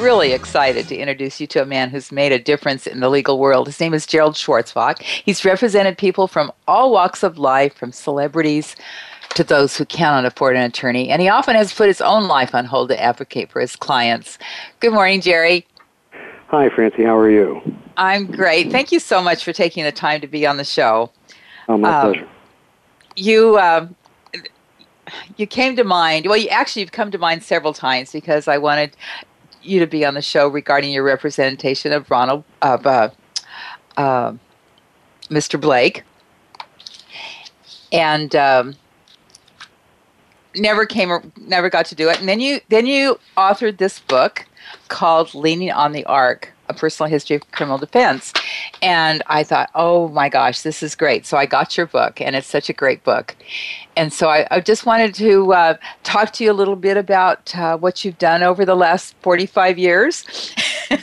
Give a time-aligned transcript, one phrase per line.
[0.00, 3.38] really excited to introduce you to a man who's made a difference in the legal
[3.38, 3.66] world.
[3.66, 5.02] His name is Gerald Schwartzbach.
[5.02, 8.76] He's represented people from all walks of life, from celebrities
[9.34, 12.54] to those who cannot afford an attorney, and he often has put his own life
[12.54, 14.38] on hold to advocate for his clients.
[14.80, 15.66] Good morning, Jerry.
[16.48, 17.04] Hi, Francie.
[17.04, 17.60] How are you?
[17.96, 18.72] I'm great.
[18.72, 21.12] Thank you so much for taking the time to be on the show.
[21.68, 22.28] Oh, my um, pleasure.
[23.16, 23.56] You.
[23.56, 23.88] Uh,
[25.36, 26.26] you came to mind.
[26.26, 28.96] Well, you actually you've come to mind several times because I wanted
[29.62, 33.10] you to be on the show regarding your representation of Ronald of uh,
[33.96, 34.34] uh,
[35.28, 35.60] Mr.
[35.60, 36.04] Blake,
[37.92, 38.76] and um,
[40.56, 44.46] never came never got to do it and then you then you authored this book
[44.88, 48.32] called leaning on the Ark a personal history of criminal defense.
[48.82, 51.26] And i thought oh my gosh this is great.
[51.26, 53.36] So i got your book and it's such a great book.
[53.96, 57.54] And so i, I just wanted to uh, talk to you a little bit about
[57.56, 60.24] uh, what you've done over the last 45 years.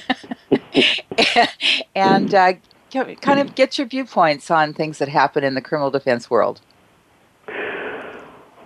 [1.96, 2.54] And uh,
[2.92, 6.62] kind of get your viewpoints on things that happen in the criminal defense world.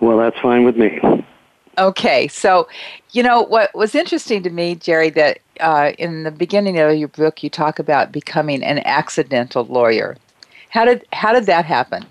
[0.00, 1.00] Well, that's fine with me.
[1.78, 2.68] Okay, so
[3.12, 7.08] you know what was interesting to me, Jerry, that uh, in the beginning of your
[7.08, 10.16] book you talk about becoming an accidental lawyer.
[10.70, 12.04] How did how did that happen?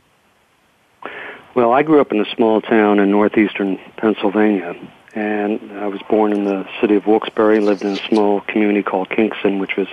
[1.53, 4.75] Well, I grew up in a small town in northeastern Pennsylvania,
[5.13, 7.59] and I was born in the city of Wilkes-Barre.
[7.59, 9.87] Lived in a small community called Kingston, which was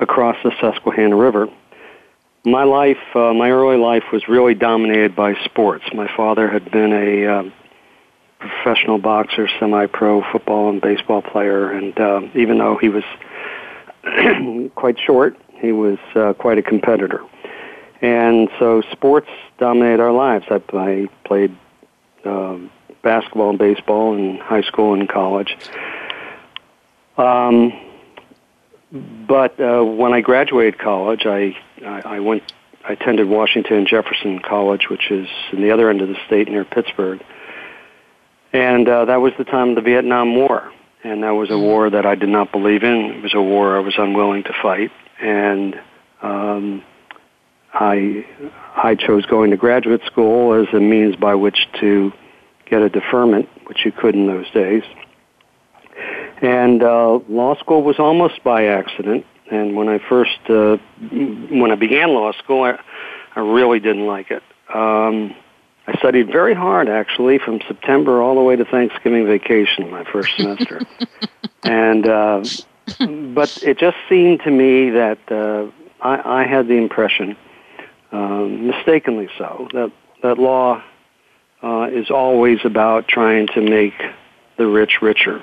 [0.00, 1.48] across the Susquehanna River
[2.44, 5.84] my life, uh, my early life was really dominated by sports.
[5.94, 7.42] My father had been a uh,
[8.42, 13.04] professional boxer, semi-pro football and baseball player, and uh, even though he was
[14.74, 17.20] quite short, he was uh, quite a competitor.
[18.00, 20.44] And so sports dominated our lives.
[20.50, 21.56] I, I played
[22.24, 22.58] uh,
[23.02, 25.56] basketball and baseball in high school and college.
[27.16, 27.72] Um,
[28.90, 32.42] but uh, when I graduated college, I, I I went
[32.84, 36.64] I attended Washington Jefferson College, which is in the other end of the state near
[36.64, 37.22] Pittsburgh,
[38.52, 40.72] and uh, that was the time of the Vietnam War,
[41.04, 42.96] and that was a war that I did not believe in.
[43.16, 44.90] It was a war I was unwilling to fight,
[45.20, 45.80] and
[46.22, 46.82] um,
[47.72, 48.26] I
[48.76, 52.12] I chose going to graduate school as a means by which to
[52.66, 54.82] get a deferment, which you could in those days.
[56.40, 59.26] And uh, law school was almost by accident.
[59.50, 60.78] And when I first, uh,
[61.10, 62.78] when I began law school, I,
[63.36, 64.42] I really didn't like it.
[64.74, 65.34] Um,
[65.86, 70.36] I studied very hard, actually, from September all the way to Thanksgiving vacation, my first
[70.36, 70.80] semester.
[71.64, 72.44] and uh,
[73.34, 75.70] but it just seemed to me that uh,
[76.00, 77.36] I, I had the impression,
[78.12, 79.90] um, mistakenly so, that
[80.22, 80.82] that law
[81.62, 83.94] uh, is always about trying to make
[84.56, 85.42] the rich richer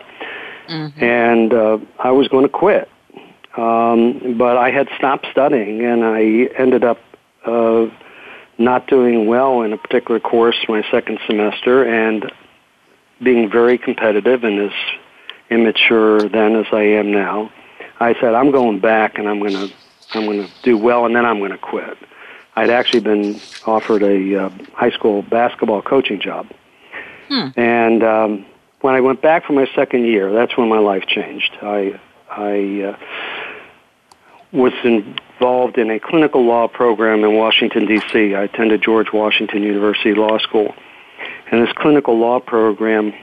[0.70, 1.04] mm-hmm.
[1.04, 2.90] and uh, I was going to quit.
[3.58, 7.00] Um, but I had stopped studying, and I ended up
[7.46, 7.88] uh,
[8.60, 12.32] not doing well in a particular course my second semester, and
[13.24, 14.72] being very competitive and as
[15.50, 17.52] immature then as I am now.
[18.00, 19.74] I said I'm going back, and I'm going to
[20.14, 21.98] I'm going to do well, and then I'm going to quit.
[22.56, 26.48] I'd actually been offered a uh, high school basketball coaching job,
[27.28, 27.50] hmm.
[27.56, 28.46] and um,
[28.82, 31.58] when I went back for my second year, that's when my life changed.
[31.62, 32.98] I I uh,
[34.52, 38.36] was involved in a clinical law program in Washington D.C.
[38.36, 40.74] I attended George Washington University Law School,
[41.52, 43.14] and this clinical law program,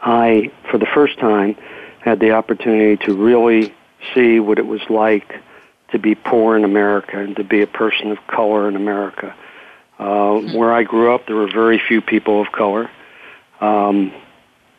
[0.00, 1.56] I for the first time
[2.00, 3.74] had the opportunity to really
[4.14, 5.40] see what it was like
[5.90, 9.34] to be poor in America and to be a person of color in America.
[9.98, 10.40] Uh.
[10.54, 12.90] Where I grew up, there were very few people of color.
[13.60, 14.12] Um,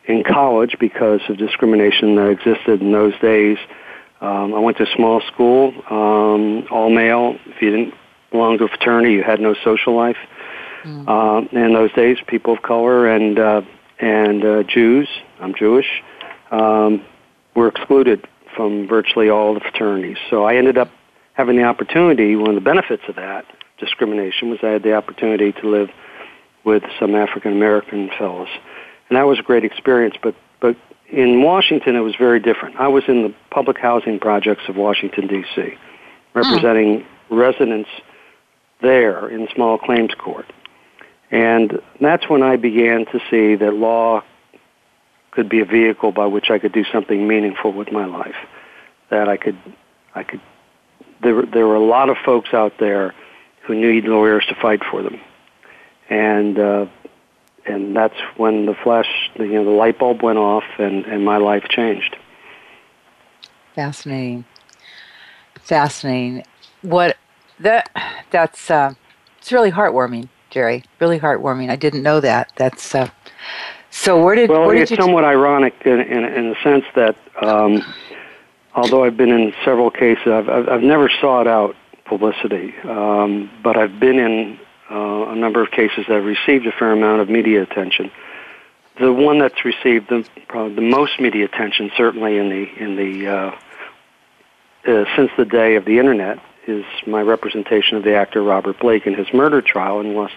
[0.04, 3.58] in college, because of discrimination that existed in those days,
[4.20, 7.36] um, I went to a small school, um, all male.
[7.46, 7.94] If you didn't
[8.30, 10.16] belong to a fraternity, you had no social life.
[10.84, 11.08] Mm.
[11.08, 13.62] Uh, in those days, people of color and uh,
[13.98, 15.08] and uh, Jews,
[15.40, 16.02] I'm Jewish,
[16.50, 17.04] um,
[17.54, 20.18] were excluded from virtually all the fraternities.
[20.30, 20.90] So I ended up
[21.34, 22.36] having the opportunity.
[22.36, 23.44] One of the benefits of that
[23.78, 25.90] discrimination was I had the opportunity to live
[26.64, 28.48] with some African American fellows,
[29.08, 30.16] and that was a great experience.
[30.20, 30.76] But but
[31.10, 32.76] in Washington, it was very different.
[32.76, 35.74] I was in the public housing projects of Washington D.C.,
[36.34, 37.06] representing mm.
[37.30, 37.88] residents
[38.82, 40.46] there in small claims court,
[41.30, 44.22] and that's when I began to see that law
[45.30, 48.36] could be a vehicle by which I could do something meaningful with my life.
[49.10, 49.58] That I could,
[50.14, 50.40] I could.
[51.22, 53.14] There, there were a lot of folks out there
[53.62, 55.20] who need lawyers to fight for them,
[56.10, 56.86] and uh,
[57.68, 61.36] and that's when the flash, you know, the light bulb went off, and and my
[61.36, 62.16] life changed.
[63.74, 64.44] Fascinating,
[65.60, 66.44] fascinating.
[66.82, 67.16] What
[67.60, 67.90] that
[68.30, 68.94] that's uh,
[69.38, 70.84] it's really heartwarming, Jerry.
[71.00, 71.70] Really heartwarming.
[71.70, 72.52] I didn't know that.
[72.56, 73.08] That's uh,
[73.90, 74.22] so.
[74.22, 74.66] Where did well?
[74.66, 77.84] Where did it's somewhat t- ironic in, in in the sense that um,
[78.74, 83.76] although I've been in several cases, I've I've, I've never sought out publicity, um, but
[83.76, 84.58] I've been in
[84.90, 88.10] a number of cases that have received a fair amount of media attention.
[89.00, 93.28] The one that's received the probably the most media attention, certainly in the in the
[93.28, 98.78] uh, uh, since the day of the internet, is my representation of the actor Robert
[98.80, 100.32] Blake in his murder trial in Los,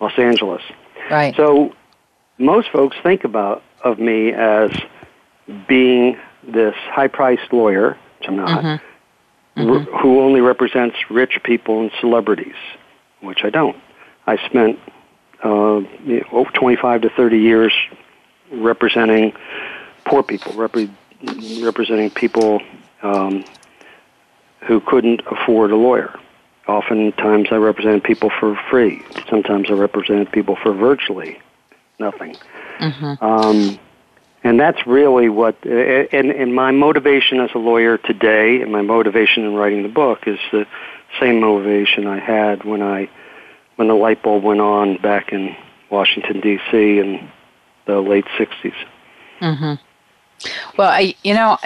[0.00, 0.62] Los Angeles.
[1.10, 1.34] Right.
[1.36, 1.74] So
[2.38, 4.70] most folks think about of me as
[5.68, 9.60] being this high-priced lawyer, which I'm not, mm-hmm.
[9.60, 9.94] Mm-hmm.
[9.94, 12.56] R- who only represents rich people and celebrities,
[13.20, 13.76] which I don't.
[14.28, 14.78] I spent
[15.42, 17.72] uh, you know, 25 to 30 years
[18.52, 19.32] representing
[20.04, 20.76] poor people, rep-
[21.62, 22.60] representing people
[23.02, 23.42] um,
[24.66, 26.14] who couldn't afford a lawyer.
[26.66, 29.02] Oftentimes I represented people for free.
[29.30, 31.40] Sometimes I represented people for virtually
[31.98, 32.36] nothing.
[32.80, 33.24] Mm-hmm.
[33.24, 33.78] Um,
[34.44, 39.44] and that's really what, and, and my motivation as a lawyer today and my motivation
[39.44, 40.66] in writing the book is the
[41.18, 43.08] same motivation I had when I,
[43.78, 45.54] when the light bulb went on back in
[45.88, 46.98] Washington, D.C.
[46.98, 47.30] in
[47.86, 48.74] the late 60s.
[49.40, 49.74] Mm-hmm.
[50.76, 51.56] Well, I, you know,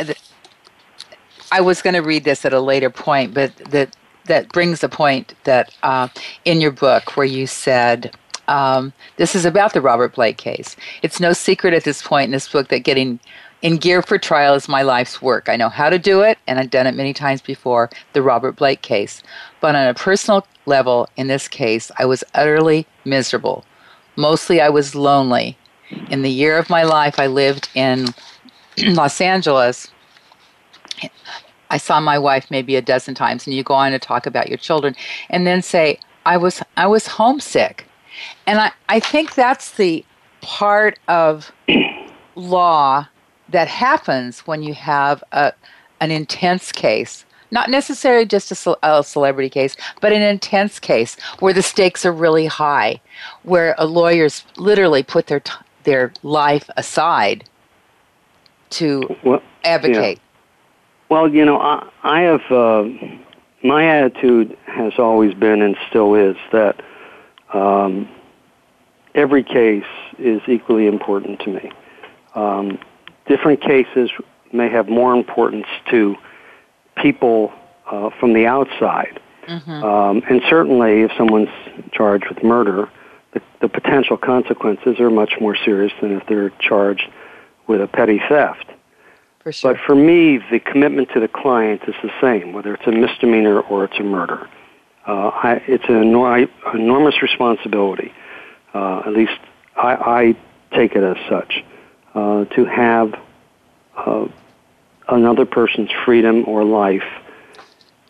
[1.51, 4.89] I was going to read this at a later point, but that that brings a
[4.89, 6.09] point that uh,
[6.45, 8.15] in your book where you said
[8.47, 10.77] um, this is about the Robert Blake case.
[11.03, 13.21] It's no secret at this point in this book that getting
[13.63, 15.49] in gear for trial is my life's work.
[15.49, 17.91] I know how to do it, and I've done it many times before.
[18.13, 19.23] The Robert Blake case,
[19.61, 23.65] but on a personal level, in this case, I was utterly miserable.
[24.17, 25.57] Mostly, I was lonely.
[26.11, 28.09] In the year of my life, I lived in
[28.79, 29.91] Los Angeles
[31.73, 34.49] I saw my wife maybe a dozen times, and you go on to talk about
[34.49, 34.95] your children,
[35.31, 37.87] and then say, I was I was homesick.
[38.47, 40.05] And I, I think that's the
[40.43, 41.51] part of
[42.35, 43.09] law
[43.53, 45.53] that happens when you have a,
[46.01, 47.25] an intense case.
[47.51, 52.13] Not necessarily just a, a, celebrity case, but an intense case where the stakes are
[52.13, 53.01] really high,
[53.43, 55.53] where a lawyer's literally put their, t-
[55.85, 57.45] their life aside
[58.71, 60.19] to well, advocate.
[60.19, 60.25] Yeah.
[61.11, 62.85] Well, you know, I, I have uh,
[63.63, 66.83] my attitude has always been and still is that
[67.53, 68.09] um,
[69.15, 69.85] every case
[70.19, 71.71] is equally important to me.
[72.35, 72.79] Um,
[73.35, 74.11] different cases
[74.53, 76.15] may have more importance to
[77.03, 77.51] people
[77.91, 79.19] uh, from the outside.
[79.49, 79.71] Mm-hmm.
[79.71, 81.49] Um, and certainly, if someone's
[81.93, 82.91] charged with murder,
[83.33, 87.09] the, the potential consequences are much more serious than if they're charged
[87.67, 88.67] with a petty theft.
[89.43, 89.73] For sure.
[89.73, 93.61] But for me, the commitment to the client is the same, whether it's a misdemeanor
[93.61, 94.47] or it's a murder.
[95.07, 98.13] Uh, I, it's an enor- enormous responsibility.
[98.75, 99.41] Uh, at least
[99.77, 101.65] I, I take it as such
[102.15, 103.15] uh, to have
[103.97, 104.27] uh,
[105.09, 107.09] another person's freedom or life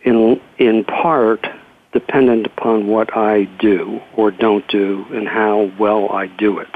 [0.02, 1.47] in in part
[1.92, 6.75] dependent upon what I do or don't do and how well I do it.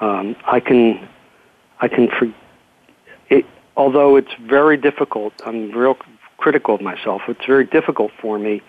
[0.00, 1.08] Um, I can
[1.80, 2.32] I can for,
[3.30, 3.46] it,
[3.76, 5.96] although it's very difficult, I'm real
[6.36, 7.22] critical of myself.
[7.28, 8.60] It's very difficult for me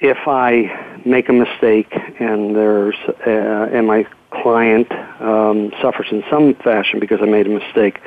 [0.00, 4.06] if I make a mistake and there's uh, and my
[4.42, 8.00] client um, suffers in some fashion because I made a mistake.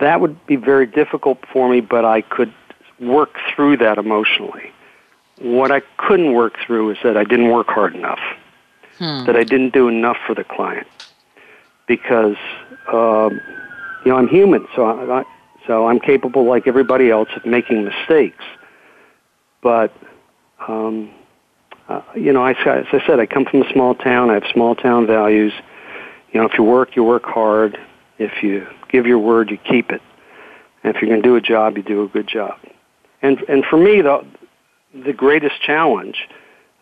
[0.00, 2.52] that would be very difficult for me, but I could
[3.00, 4.70] work through that emotionally.
[5.40, 8.20] What I couldn't work through is that I didn't work hard enough,
[8.98, 9.24] hmm.
[9.26, 10.86] that I didn't do enough for the client,
[11.86, 12.36] because
[12.92, 13.40] um,
[14.04, 15.24] you know I'm human, so I,
[15.66, 18.44] so I'm capable, like everybody else, of making mistakes.
[19.62, 19.92] But
[20.68, 21.10] um,
[21.92, 24.30] uh, you know, I, as I said, I come from a small town.
[24.30, 25.52] I have small town values.
[26.32, 27.78] You know, if you work, you work hard.
[28.18, 30.00] If you give your word, you keep it.
[30.82, 32.58] And if you're going to do a job, you do a good job.
[33.20, 34.24] And and for me, the
[35.04, 36.28] the greatest challenge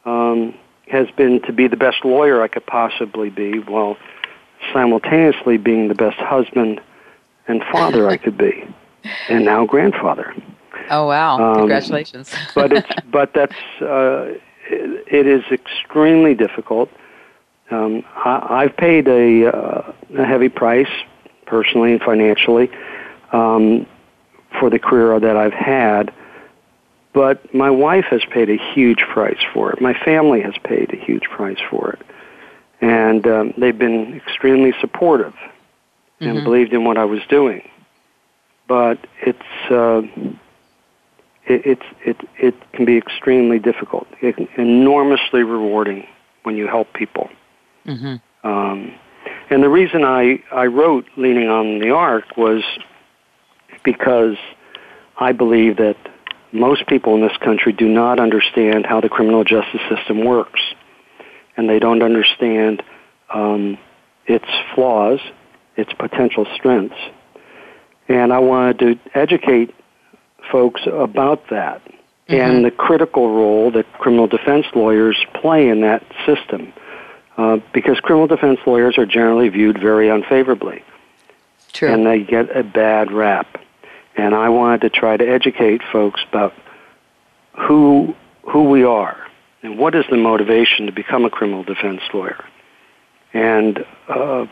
[0.04, 0.54] um,
[0.88, 3.96] has been to be the best lawyer I could possibly be, while
[4.72, 6.80] simultaneously being the best husband
[7.48, 8.64] and father I could be,
[9.28, 10.34] and now grandfather.
[10.88, 11.38] Oh wow!
[11.40, 12.34] Um, Congratulations.
[12.54, 14.34] but it's but that's uh,
[15.10, 16.90] it, is extremely difficult.
[17.70, 20.90] Um, I, I've paid a, uh, a heavy price
[21.46, 22.70] personally and financially
[23.32, 23.86] um,
[24.58, 26.12] for the career that I've had.
[27.12, 29.80] But my wife has paid a huge price for it.
[29.80, 32.02] My family has paid a huge price for it.
[32.80, 36.28] And um, they've been extremely supportive mm-hmm.
[36.28, 37.68] and believed in what I was doing.
[38.68, 40.02] But it's, uh,
[41.50, 46.06] it, it's, it, it can be extremely difficult, it, enormously rewarding
[46.44, 47.28] when you help people.
[47.86, 48.48] Mm-hmm.
[48.48, 48.94] Um,
[49.50, 52.62] and the reason I, I wrote Leaning on the Ark was
[53.84, 54.36] because
[55.18, 55.96] I believe that
[56.52, 60.60] most people in this country do not understand how the criminal justice system works.
[61.56, 62.82] And they don't understand
[63.32, 63.76] um,
[64.26, 65.20] its flaws,
[65.76, 66.96] its potential strengths.
[68.08, 69.74] And I wanted to educate
[70.50, 72.34] folks about that mm-hmm.
[72.34, 76.72] and the critical role that criminal defense lawyers play in that system.
[77.36, 80.84] Uh, because criminal defense lawyers are generally viewed very unfavorably.
[81.72, 81.88] True.
[81.88, 83.60] And they get a bad rap.
[84.16, 86.52] And I wanted to try to educate folks about
[87.56, 89.16] who who we are
[89.62, 92.44] and what is the motivation to become a criminal defense lawyer.
[93.32, 94.46] And uh,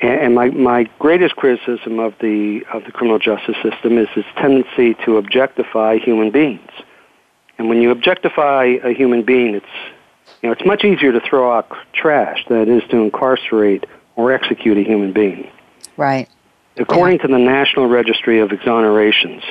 [0.00, 4.94] and my my greatest criticism of the of the criminal justice system is its tendency
[5.04, 6.70] to objectify human beings.
[7.58, 9.66] And when you objectify a human being, it's
[10.42, 14.32] you know, it's much easier to throw out trash than it is to incarcerate or
[14.32, 15.50] execute a human being.
[15.96, 16.28] Right.
[16.76, 17.26] According yeah.
[17.26, 19.42] to the National Registry of Exonerations,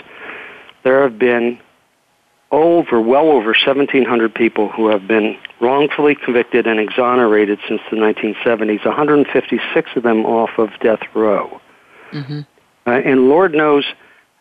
[0.84, 1.60] there have been
[2.52, 8.86] over, well over 1,700 people who have been wrongfully convicted and exonerated since the 1970s,
[8.86, 11.60] 156 of them off of death row.
[12.12, 12.42] Mm-hmm.
[12.86, 13.86] Uh, and Lord knows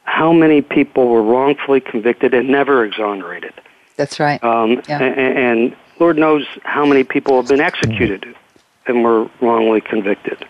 [0.04, 3.52] how many people were wrongfully convicted and never exonerated.
[3.96, 4.42] That's right.
[4.44, 5.02] Um, yeah.
[5.02, 8.36] and, and Lord knows how many people have been executed
[8.86, 10.46] and were wrongly convicted.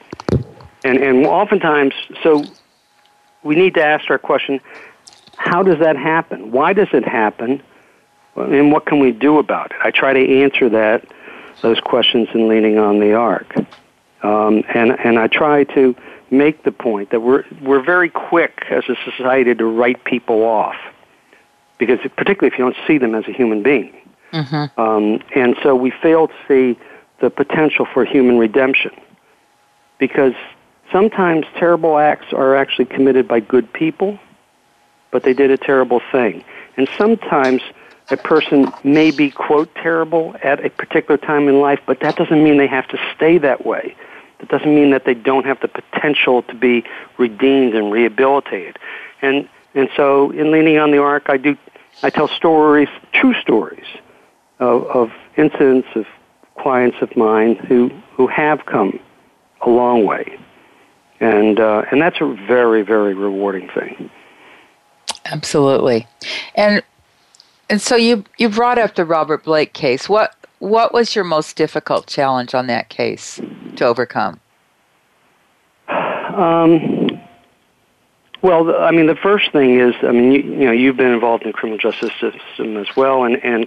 [0.84, 2.44] And, and oftentimes, so
[3.42, 4.60] we need to ask our question
[5.36, 6.50] how does that happen?
[6.50, 7.62] Why does it happen?
[8.36, 9.78] And what can we do about it?
[9.82, 11.06] I try to answer that,
[11.62, 13.54] those questions in Leaning on the Ark.
[14.22, 15.94] Um, and, and I try to
[16.30, 20.76] make the point that we're, we're very quick as a society to write people off,
[21.78, 23.94] because particularly if you don't see them as a human being.
[24.32, 24.80] Mm-hmm.
[24.80, 26.78] Um, and so we fail to see
[27.20, 28.90] the potential for human redemption
[29.98, 30.34] because
[30.92, 34.18] sometimes terrible acts are actually committed by good people,
[35.16, 36.44] but they did a terrible thing.
[36.76, 37.62] And sometimes
[38.10, 42.44] a person may be, quote, terrible at a particular time in life, but that doesn't
[42.44, 43.96] mean they have to stay that way.
[44.40, 46.84] That doesn't mean that they don't have the potential to be
[47.16, 48.78] redeemed and rehabilitated.
[49.22, 51.56] And, and so in Leaning on the Ark, I do,
[52.02, 53.86] I tell stories, true stories,
[54.58, 56.04] of, of incidents of
[56.58, 59.00] clients of mine who, who have come
[59.62, 60.38] a long way.
[61.20, 64.10] And, uh, and that's a very, very rewarding thing.
[65.30, 66.06] Absolutely.
[66.54, 66.82] And,
[67.68, 70.08] and so you, you brought up the Robert Blake case.
[70.08, 73.40] What, what was your most difficult challenge on that case
[73.76, 74.40] to overcome?
[75.88, 77.20] Um,
[78.42, 81.44] well, I mean, the first thing is, I mean, you, you know, you've been involved
[81.44, 83.66] in the criminal justice system as well, and and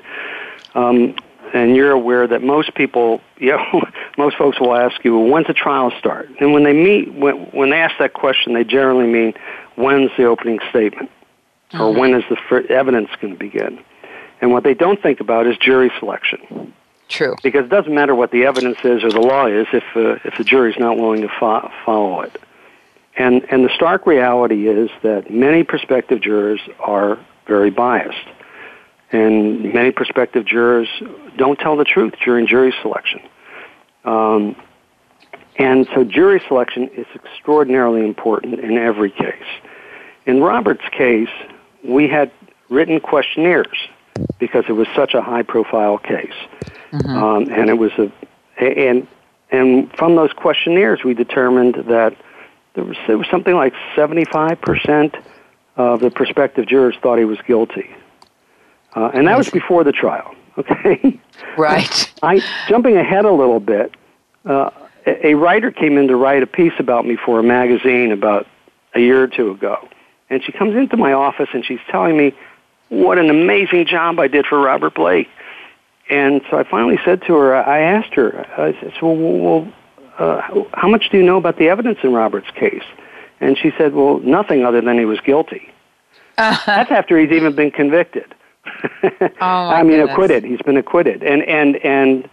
[0.75, 1.15] um,
[1.53, 3.81] and you're aware that most people, you know,
[4.17, 6.29] most folks will ask you, well, when's the trial start?
[6.39, 9.33] And when they meet, when, when they ask that question, they generally mean,
[9.75, 11.09] when's the opening statement?
[11.71, 11.81] Mm-hmm.
[11.81, 13.79] Or when is the evidence going to begin?
[14.41, 16.73] And what they don't think about is jury selection.
[17.09, 17.35] True.
[17.43, 20.37] Because it doesn't matter what the evidence is or the law is if, uh, if
[20.37, 22.39] the jury's not willing to fo- follow it.
[23.17, 28.27] And, and the stark reality is that many prospective jurors are very biased
[29.11, 30.87] and many prospective jurors
[31.35, 33.21] don't tell the truth during jury selection.
[34.05, 34.55] Um,
[35.57, 39.49] And so jury selection is extraordinarily important in every case.
[40.25, 41.27] In Robert's case,
[41.83, 42.31] we had
[42.69, 43.77] written questionnaires
[44.37, 46.33] because it was such a high profile case.
[46.91, 47.09] Mm-hmm.
[47.09, 48.11] Um, and it was a,
[48.61, 49.07] and,
[49.51, 52.15] and from those questionnaires, we determined that
[52.73, 55.21] there was, there was something like 75%
[55.75, 57.89] of the prospective jurors thought he was guilty.
[58.95, 61.19] Uh, and that was before the trial, okay?
[61.57, 62.11] Right.
[62.21, 63.95] I, jumping ahead a little bit,
[64.45, 64.71] uh,
[65.05, 68.47] a, a writer came in to write a piece about me for a magazine about
[68.93, 69.87] a year or two ago.
[70.29, 72.33] And she comes into my office and she's telling me
[72.89, 75.27] what an amazing job I did for Robert Blake.
[76.09, 79.73] And so I finally said to her, I asked her, I said, well, well
[80.17, 80.41] uh,
[80.73, 82.83] how much do you know about the evidence in Robert's case?
[83.39, 85.71] And she said, well, nothing other than he was guilty.
[86.37, 86.61] Uh-huh.
[86.65, 88.35] That's after he's even been convicted.
[89.03, 90.11] oh, I mean, goodness.
[90.11, 90.43] acquitted.
[90.43, 91.23] He's been acquitted.
[91.23, 92.29] And, and, and,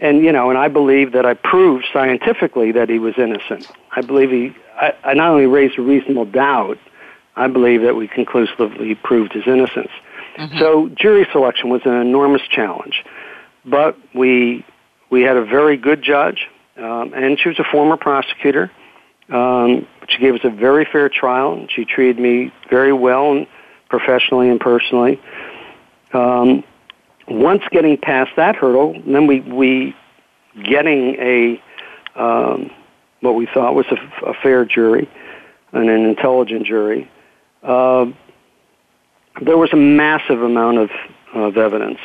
[0.00, 3.70] and, you know, and I believe that I proved scientifically that he was innocent.
[3.92, 6.78] I believe he, I, I not only raised a reasonable doubt,
[7.36, 9.90] I believe that we conclusively proved his innocence.
[10.38, 10.58] Mm-hmm.
[10.58, 13.04] So jury selection was an enormous challenge,
[13.64, 14.64] but we
[15.10, 18.70] we had a very good judge, um, and she was a former prosecutor.
[19.28, 23.46] Um, she gave us a very fair trial, and she treated me very well, and
[23.88, 25.20] professionally and personally.
[26.12, 26.64] Um,
[27.28, 29.96] once getting past that hurdle, then we we
[30.62, 31.62] getting a
[32.16, 32.70] um,
[33.20, 35.08] what we thought was a, a fair jury
[35.72, 37.10] and an intelligent jury.
[37.64, 38.12] Uh,
[39.40, 40.90] there was a massive amount of,
[41.34, 41.98] of evidence,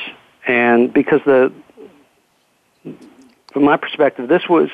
[0.47, 1.51] and because the,
[3.53, 4.69] from my perspective, this was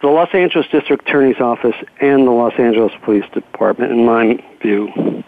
[0.00, 5.22] the Los Angeles District Attorney's Office and the Los Angeles Police Department, in my view,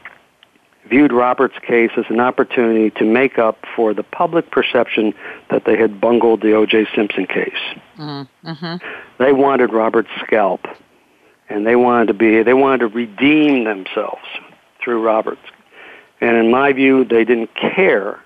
[0.89, 5.15] viewed Robert's case as an opportunity to make up for the public perception
[5.51, 6.87] that they had bungled the O.J.
[6.95, 7.53] Simpson case.
[7.97, 8.77] Mm-hmm.
[9.19, 10.67] They wanted Robert's scalp,
[11.51, 14.25] and they wanted to be they wanted to redeem themselves
[14.83, 15.43] through Roberts.
[16.21, 18.21] And in my view, they didn't care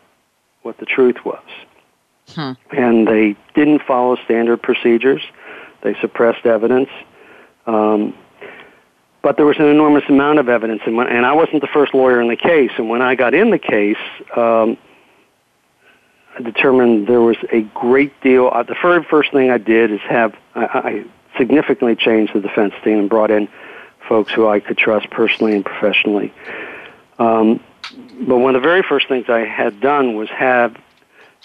[0.63, 1.43] what the truth was.
[2.31, 2.53] Hmm.
[2.71, 5.23] And they didn't follow standard procedures.
[5.83, 6.89] They suppressed evidence.
[7.67, 8.15] Um,
[9.23, 11.95] but there was an enormous amount of evidence, and, when, and I wasn't the first
[11.95, 12.73] lawyer in the case.
[12.77, 13.97] And when I got in the case,
[14.37, 14.77] um,
[16.37, 18.51] I determined there was a great deal.
[18.53, 21.05] Uh, the very first thing I did is have I, I
[21.39, 23.49] significantly changed the defense team and brought in
[24.09, 26.33] folks who I could trust personally and professionally.
[27.19, 27.61] Um,
[28.21, 30.77] but one of the very first things I had done was have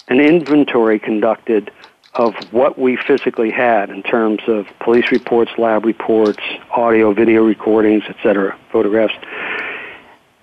[0.08, 1.72] an inventory conducted
[2.16, 8.04] of what we physically had in terms of police reports, lab reports, audio, video recordings,
[8.10, 9.14] etc., photographs,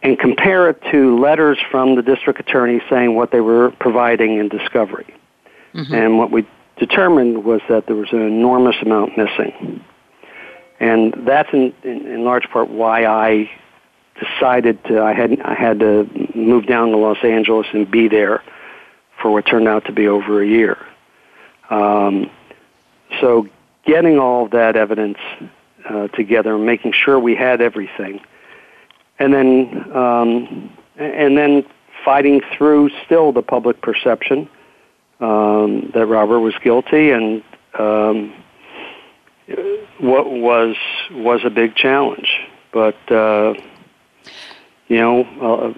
[0.02, 4.48] and compare it to letters from the district attorney saying what they were providing in
[4.48, 5.12] discovery.
[5.74, 5.94] Mm-hmm.
[5.94, 6.46] And what we
[6.78, 9.82] determined was that there was an enormous amount missing.
[10.78, 13.50] And that's in, in, in large part why I
[14.20, 18.42] decided to, I had, I had to move down to Los Angeles and be there
[19.20, 20.78] for what turned out to be over a year.
[21.70, 22.30] Um,
[23.20, 23.48] so
[23.84, 25.18] getting all that evidence
[25.88, 28.20] uh, together, making sure we had everything,
[29.18, 31.64] and then um, and then
[32.04, 34.48] fighting through still the public perception
[35.20, 37.42] um, that Robert was guilty, and
[37.78, 38.32] um,
[39.98, 40.76] what was
[41.10, 42.30] was a big challenge.
[42.72, 43.54] But uh,
[44.88, 45.72] you know, uh,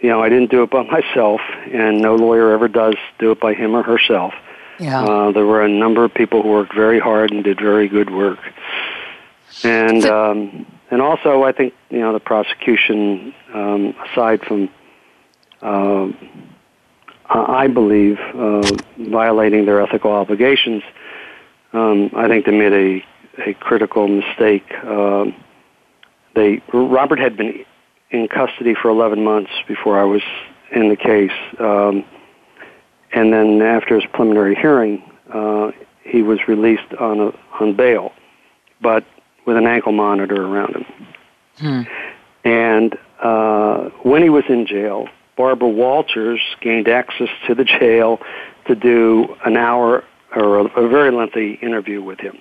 [0.00, 1.40] you know, I didn't do it by myself,
[1.72, 4.34] and no lawyer ever does do it by him or herself.
[4.78, 5.02] Yeah.
[5.02, 8.10] Uh, there were a number of people who worked very hard and did very good
[8.10, 8.40] work,
[9.62, 14.68] and so, um, and also I think you know the prosecution, um, aside from.
[17.28, 18.62] Uh, I believe uh,
[18.98, 20.82] violating their ethical obligations,
[21.72, 24.64] um, I think they made a, a critical mistake.
[24.84, 25.26] Uh,
[26.34, 27.64] they Robert had been
[28.10, 30.22] in custody for 11 months before I was
[30.70, 32.04] in the case, um,
[33.12, 35.70] and then after his preliminary hearing, uh,
[36.02, 38.12] he was released on a, on bail,
[38.80, 39.04] but
[39.46, 40.86] with an ankle monitor around him.
[41.56, 41.82] Hmm.
[42.44, 48.20] And uh, when he was in jail, Barbara Walters gained access to the jail
[48.66, 52.38] to do an hour or a, a very lengthy interview with him.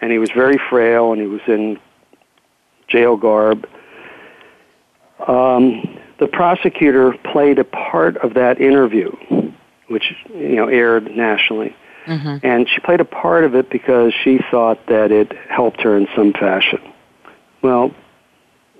[0.00, 1.78] And he was very frail and he was in
[2.88, 3.68] jail garb.
[5.26, 9.10] Um, the prosecutor played a part of that interview,
[9.88, 11.74] which you know aired nationally,
[12.06, 12.44] mm-hmm.
[12.46, 16.08] and she played a part of it because she thought that it helped her in
[16.16, 16.80] some fashion.
[17.62, 17.92] Well,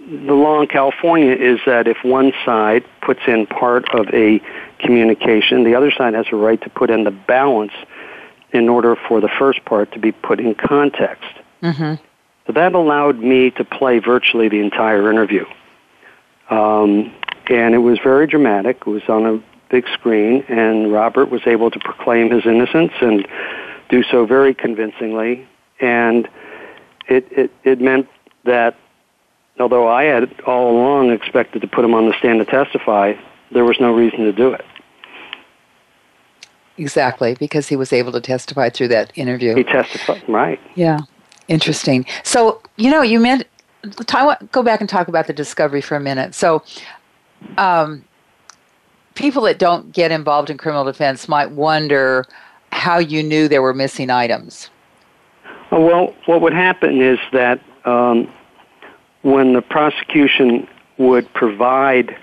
[0.08, 4.40] the law in California is that if one side puts in part of a
[4.78, 7.72] communication, the other side has a right to put in the balance
[8.52, 11.30] in order for the first part to be put in context.
[11.62, 12.02] Mm-hmm.
[12.46, 15.44] So that allowed me to play virtually the entire interview.
[16.48, 17.12] Um,
[17.50, 18.78] and it was very dramatic.
[18.80, 23.28] It was on a big screen, and Robert was able to proclaim his innocence and
[23.90, 25.46] do so very convincingly.
[25.80, 26.26] And
[27.06, 28.08] it, it, it meant
[28.44, 28.76] that
[29.60, 33.14] although I had all along expected to put him on the stand to testify,
[33.50, 34.64] there was no reason to do it.
[36.76, 39.54] Exactly, because he was able to testify through that interview.
[39.54, 40.60] He testified, right.
[40.76, 41.00] Yeah.
[41.48, 42.06] Interesting.
[42.22, 43.46] So, you know, you meant,
[44.52, 46.34] go back and talk about the discovery for a minute.
[46.34, 46.62] So,
[47.56, 48.04] um,
[49.14, 52.24] people that don't get involved in criminal defense might wonder
[52.70, 54.70] how you knew there were missing items.
[55.72, 58.32] Well, what would happen is that um,
[59.22, 62.16] when the prosecution would provide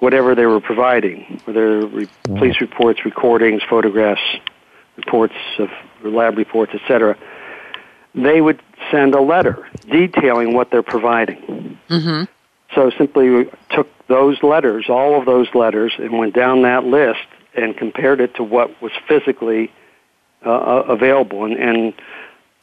[0.00, 4.22] whatever they were providing, whether re- police reports, recordings, photographs,
[4.96, 5.68] reports of
[6.02, 7.16] lab reports, etc.,
[8.14, 11.78] they would send a letter detailing what they're providing.
[11.88, 12.24] Mm-hmm.
[12.74, 17.26] So simply we took those letters, all of those letters, and went down that list
[17.54, 19.72] and compared it to what was physically
[20.44, 21.44] uh, uh available.
[21.44, 21.94] And, and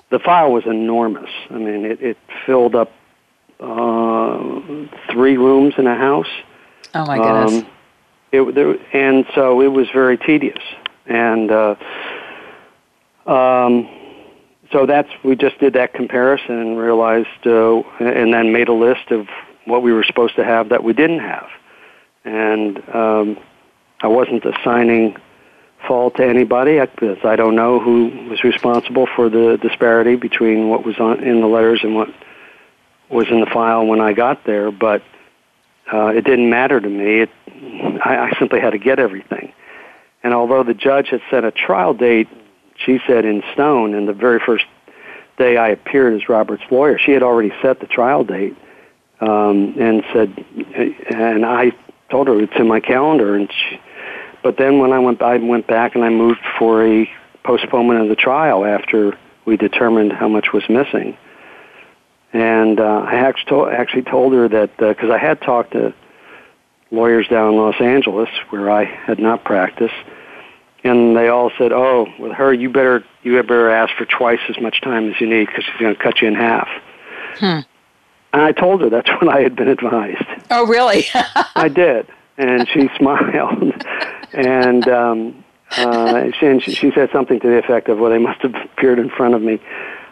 [0.10, 1.30] the file was enormous.
[1.50, 2.91] I mean, it, it filled up
[3.60, 6.28] uh, three rooms in a house.
[6.94, 7.63] Oh my goodness!
[7.63, 7.72] Um,
[8.32, 10.63] it, there, and so it was very tedious.
[11.06, 11.76] And uh,
[13.26, 13.89] um,
[14.72, 19.12] so that's we just did that comparison and realized, uh, and then made a list
[19.12, 19.28] of
[19.65, 21.48] what we were supposed to have that we didn't have,
[22.24, 23.38] and um,
[24.02, 25.18] I wasn't assigning
[25.88, 30.84] fault to anybody because I don't know who was responsible for the disparity between what
[30.84, 32.10] was on in the letters and what
[33.10, 35.04] was in the file when I got there, but
[35.91, 37.22] uh, it didn't matter to me.
[37.22, 37.30] It,
[38.04, 39.54] I, I simply had to get everything.
[40.24, 42.28] And although the judge had set a trial date
[42.78, 44.65] she said in stone, and the very first
[45.38, 48.56] day I appeared as Robert's lawyer, she had already set the trial date
[49.22, 50.46] um, and said,
[51.10, 51.72] and I
[52.10, 53.36] told her it's in my calendar.
[53.36, 53.80] And she,
[54.44, 57.10] but then when I went, I went back and I moved for a
[57.44, 61.18] postponement of the trial after we determined how much was missing.
[62.36, 65.93] And uh, I actually told, actually told her that because uh, I had talked to
[66.91, 69.95] lawyers down in Los Angeles where I had not practiced
[70.86, 74.62] and they all said, "Oh, with her, you better you better ask for twice as
[74.62, 76.69] much time as you need because she's going to cut you in half."
[77.39, 77.60] Hmm.
[78.32, 80.26] And I told her that's what I had been advised.
[80.52, 81.06] Oh, really?
[81.56, 83.84] I did, and she smiled,
[84.32, 85.43] and um,
[85.76, 89.00] uh, she, and she said something to the effect of, "Well, they must have appeared
[89.00, 89.60] in front of me."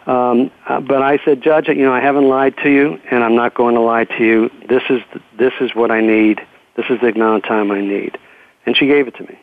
[0.06, 3.34] Um, uh, but I said, Judge, you know, I haven't lied to you, and I'm
[3.34, 4.50] not going to lie to you.
[4.68, 5.00] This is
[5.38, 6.40] this is what I need.
[6.76, 8.18] This is the amount of time I need,
[8.66, 9.38] and she gave it to me.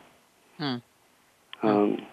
[0.58, 0.76] Hmm.
[1.64, 2.06] Um,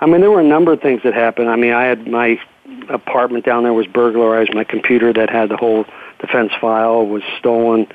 [0.00, 1.50] I mean, there were a number of things that happened.
[1.50, 2.40] I mean, I had my
[2.88, 4.54] apartment down there was burglarized.
[4.54, 5.84] My computer that had the whole
[6.20, 7.86] defense file was stolen.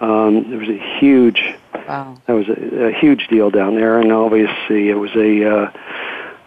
[0.00, 1.54] Um, it was a huge.
[1.86, 2.16] Wow.
[2.26, 5.70] That was a, a huge deal down there, and obviously it was a uh,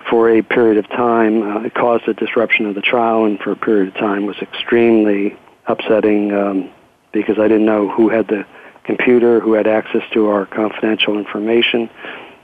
[0.10, 1.42] for a period of time.
[1.42, 4.38] Uh, it caused a disruption of the trial, and for a period of time was
[4.42, 5.38] extremely
[5.68, 6.70] upsetting um,
[7.12, 8.46] because I didn't know who had the
[8.84, 11.90] computer, who had access to our confidential information,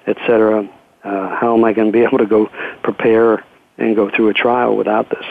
[0.07, 0.67] etc
[1.03, 2.49] uh, how am I going to be able to go
[2.83, 3.43] prepare
[3.77, 5.25] and go through a trial without this?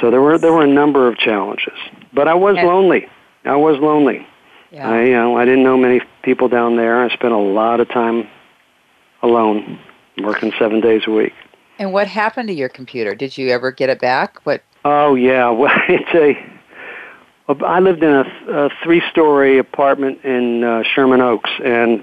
[0.00, 1.78] So there were there were a number of challenges,
[2.12, 3.06] but I was lonely.
[3.44, 4.26] I was lonely.
[4.72, 4.90] Yeah.
[4.90, 7.04] I you know I didn't know many people down there.
[7.04, 8.28] I spent a lot of time
[9.22, 9.78] alone,
[10.18, 11.32] working seven days a week.
[11.78, 13.14] And what happened to your computer?
[13.14, 14.44] Did you ever get it back?
[14.44, 14.62] What?
[14.84, 16.50] Oh yeah, well it's a.
[17.62, 22.02] I lived in a, a three-story apartment in uh, Sherman Oaks, and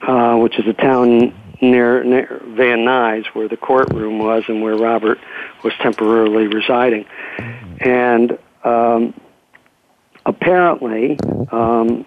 [0.00, 4.76] uh, which is a town near, near Van Nuys, where the courtroom was and where
[4.76, 5.18] Robert
[5.62, 7.04] was temporarily residing.
[7.80, 9.12] And um,
[10.24, 11.18] apparently,
[11.50, 12.06] um,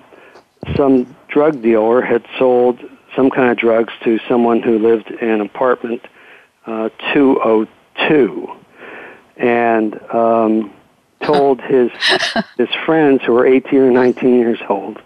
[0.76, 2.80] some drug dealer had sold
[3.16, 6.02] some kind of drugs to someone who lived in apartment
[6.66, 8.56] uh, 202
[9.38, 10.74] and um,
[11.24, 11.92] told his
[12.58, 15.02] his friends who were 18 or 19 years old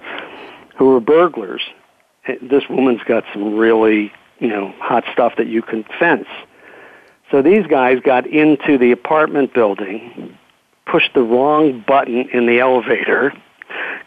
[0.78, 1.62] who were burglars
[2.42, 6.28] this woman's got some really you know, hot stuff that you can fence.
[7.32, 10.38] So these guys got into the apartment building,
[10.86, 13.34] pushed the wrong button in the elevator,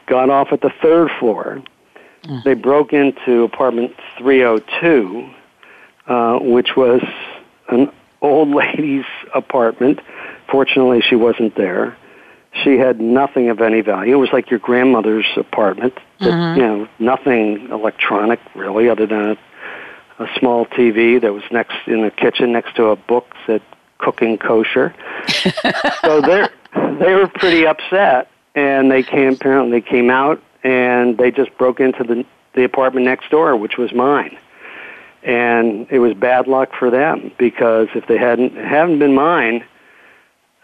[0.06, 1.62] got off at the third floor.
[2.24, 2.44] Mm.
[2.44, 5.30] They broke into apartment 302,
[6.06, 7.02] uh, which was
[7.68, 10.00] an old lady's apartment.
[10.50, 11.96] Fortunately, she wasn't there.
[12.64, 14.14] She had nothing of any value.
[14.14, 15.94] It was like your grandmother's apartment.
[16.18, 16.60] That, mm-hmm.
[16.60, 19.38] You know, nothing electronic really, other than a
[20.18, 23.62] a small TV that was next in the kitchen next to a book that
[23.98, 24.94] cooking kosher.
[26.02, 31.30] so they they were pretty upset, and they came apparently they came out and they
[31.30, 34.36] just broke into the the apartment next door, which was mine.
[35.22, 39.64] And it was bad luck for them because if they hadn't hadn't been mine,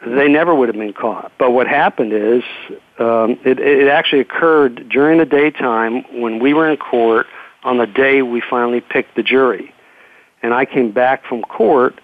[0.06, 1.32] they never would have been caught.
[1.38, 2.42] But what happened is
[2.98, 7.26] um, it, it actually occurred during the daytime when we were in court
[7.62, 9.72] on the day we finally picked the jury.
[10.42, 11.98] And I came back from court,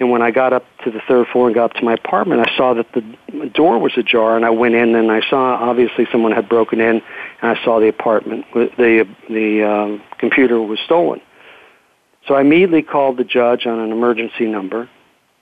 [0.00, 2.48] and when I got up to the third floor and got up to my apartment,
[2.48, 6.06] I saw that the door was ajar, and I went in and I saw obviously
[6.12, 7.02] someone had broken in,
[7.42, 11.20] and I saw the apartment, the the um, computer was stolen.
[12.28, 14.88] So I immediately called the judge on an emergency number,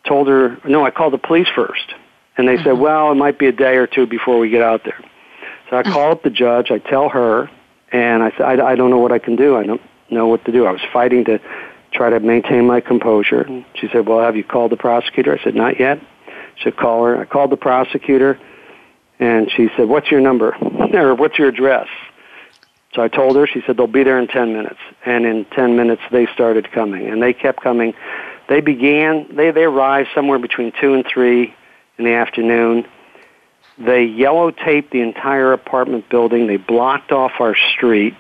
[0.06, 1.94] told her, no, I called the police first.
[2.38, 2.64] And they mm-hmm.
[2.64, 4.98] said, well, it might be a day or two before we get out there.
[5.68, 5.92] So I mm-hmm.
[5.92, 7.50] call up the judge, I tell her,
[7.90, 9.56] and I said, I, I don't know what I can do.
[9.56, 10.66] I don't know what to do.
[10.66, 11.40] I was fighting to
[11.96, 13.46] try to maintain my composure.
[13.74, 15.38] She said, well, have you called the prosecutor?
[15.38, 16.00] I said, not yet.
[16.56, 17.20] She said, call her.
[17.20, 18.38] I called the prosecutor,
[19.18, 20.54] and she said, what's your number?
[20.94, 21.88] or what's your address?
[22.94, 24.78] So I told her, she said, they'll be there in 10 minutes.
[25.04, 27.06] And in 10 minutes, they started coming.
[27.06, 27.94] And they kept coming.
[28.48, 31.54] They began, they, they arrived somewhere between 2 and 3
[31.98, 32.86] in the afternoon.
[33.78, 36.46] They yellow taped the entire apartment building.
[36.46, 38.14] They blocked off our street.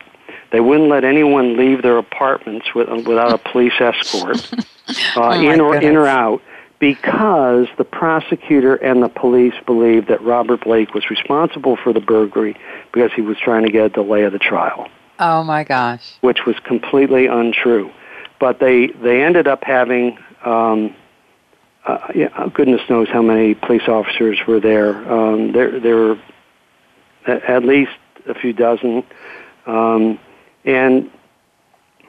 [0.56, 4.64] They wouldn't let anyone leave their apartments with, without a police escort, uh,
[5.16, 6.40] oh in or in or out,
[6.78, 12.56] because the prosecutor and the police believed that Robert Blake was responsible for the burglary
[12.90, 14.88] because he was trying to get a delay of the trial.
[15.18, 16.14] Oh my gosh!
[16.22, 17.90] Which was completely untrue.
[18.40, 20.16] But they they ended up having.
[20.42, 20.96] Um,
[21.84, 24.96] uh, yeah, goodness knows how many police officers were there.
[25.12, 26.18] Um, there, there were
[27.26, 27.92] at least
[28.26, 29.04] a few dozen,
[29.66, 30.18] um,
[30.66, 31.10] and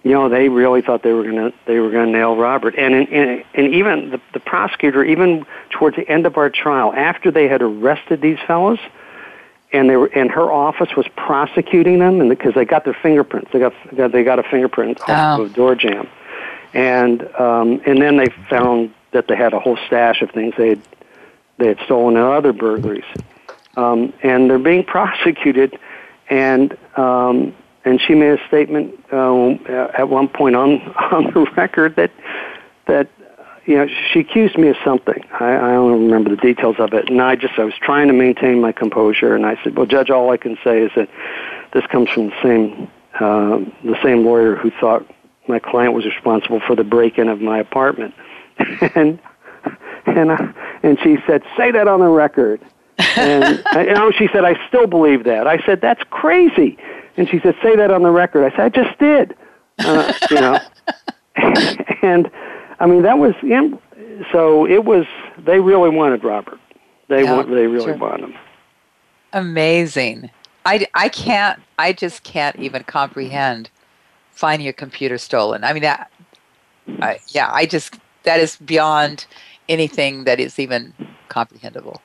[0.04, 2.76] you know they really thought they were gonna they were gonna nail Robert.
[2.78, 6.92] And in, in, and even the, the prosecutor, even towards the end of our trial,
[6.94, 8.80] after they had arrested these fellows,
[9.72, 13.52] and they were and her office was prosecuting them, and because they got their fingerprints,
[13.54, 15.44] they got they got a fingerprint off oh.
[15.44, 16.10] of a door jamb
[16.74, 20.70] and um, and then they found that they had a whole stash of things they
[20.70, 20.82] had
[21.58, 23.06] they had stolen in other burglaries,
[23.76, 25.78] um, and they're being prosecuted,
[26.30, 27.56] and um,
[27.88, 29.56] and she made a statement uh,
[29.98, 32.12] at one point on on the record that
[32.88, 33.10] that
[33.66, 35.24] you know she accused me of something.
[35.40, 38.14] I, I don't remember the details of it, and I just I was trying to
[38.14, 41.10] maintain my composure, and I said, "Well, Judge, all I can say is that
[41.74, 45.06] this comes from the same uh, the same lawyer who thought
[45.48, 48.14] my client was responsible for the break-in of my apartment."
[48.96, 49.20] and
[50.06, 50.48] and uh,
[50.84, 52.62] and she said, "Say that on the record."
[53.16, 56.78] and you know, she said, "I still believe that." I said, "That's crazy."
[57.18, 59.36] And she said, "Say that on the record." I said, "I just did."
[59.80, 60.60] Uh, you know,
[62.02, 62.32] and
[62.80, 63.34] I mean that was
[64.32, 65.06] so it was.
[65.38, 66.60] They really wanted Robert.
[67.08, 67.50] They yeah, want.
[67.50, 67.98] They really sure.
[67.98, 68.36] wanted him.
[69.34, 70.30] Amazing.
[70.66, 71.62] I, I can't.
[71.80, 73.70] I just can't even comprehend
[74.32, 75.64] finding a computer stolen.
[75.64, 76.12] I mean that.
[77.02, 79.26] I, yeah, I just that is beyond
[79.70, 80.94] anything that is even
[81.30, 82.02] comprehensible.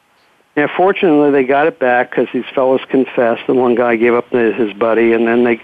[0.57, 3.47] Yeah, fortunately they got it back because these fellows confessed.
[3.47, 5.61] The one guy gave up his buddy, and then they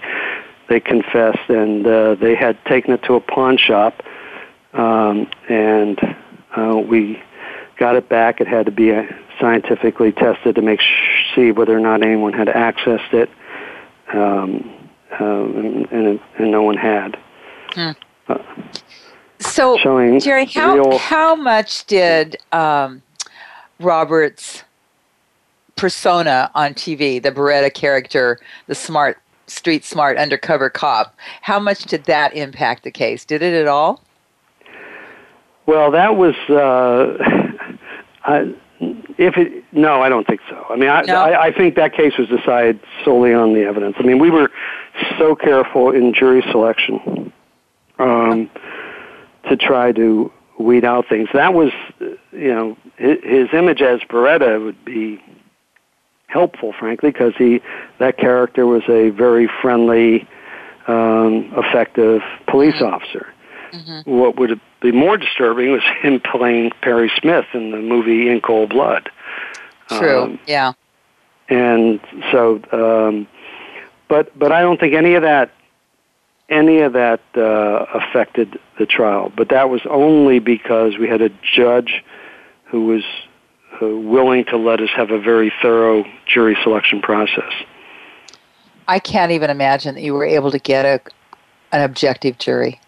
[0.67, 4.03] they confessed, and uh, they had taken it to a pawn shop,
[4.73, 5.99] um, and
[6.55, 7.21] uh, we
[7.77, 8.41] got it back.
[8.41, 9.03] It had to be uh,
[9.39, 13.29] scientifically tested to make sh- see whether or not anyone had accessed it,
[14.13, 14.69] um,
[15.19, 17.17] uh, and, and, and no one had.
[17.73, 17.91] Hmm.
[18.27, 18.37] Uh,
[19.39, 19.77] so,
[20.19, 20.97] Jerry, how real...
[20.97, 23.01] how much did um,
[23.79, 24.63] Robert's
[25.79, 32.03] persona on TV, the Baretta character, the smart street smart undercover cop, how much did
[32.05, 33.25] that impact the case?
[33.25, 34.03] Did it at all?
[35.65, 36.35] Well, that was.
[36.49, 37.17] Uh,
[38.23, 38.53] I,
[39.17, 40.65] if it no, I don't think so.
[40.69, 41.15] I mean, I, no.
[41.15, 43.95] I, I think that case was decided solely on the evidence.
[43.99, 44.49] I mean, we were
[45.17, 47.33] so careful in jury selection.
[47.97, 48.49] Um,
[49.49, 51.29] to try to weed out things.
[51.33, 51.71] That was,
[52.31, 55.21] you know, his, image as Baretta would be
[56.29, 57.61] helpful, frankly, because he
[57.97, 60.27] that character was a very friendly,
[60.87, 63.27] um, effective police officer.
[63.73, 64.09] Mm-hmm.
[64.09, 68.69] What would be more disturbing was him playing Perry Smith in the movie In Cold
[68.69, 69.09] Blood.
[69.89, 70.21] True.
[70.21, 70.73] Um, yeah.
[71.49, 71.99] And
[72.31, 73.27] so, um,
[74.07, 75.51] but but I don't think any of that
[76.49, 81.29] any of that uh, affected the trial, but that was only because we had a
[81.43, 82.03] judge
[82.65, 83.03] who was
[83.81, 87.51] willing to let us have a very thorough jury selection process.
[88.87, 91.01] I can't even imagine that you were able to get a
[91.71, 92.79] an objective jury.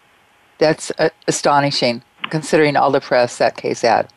[0.58, 4.08] that's uh, astonishing, considering all the press that case had.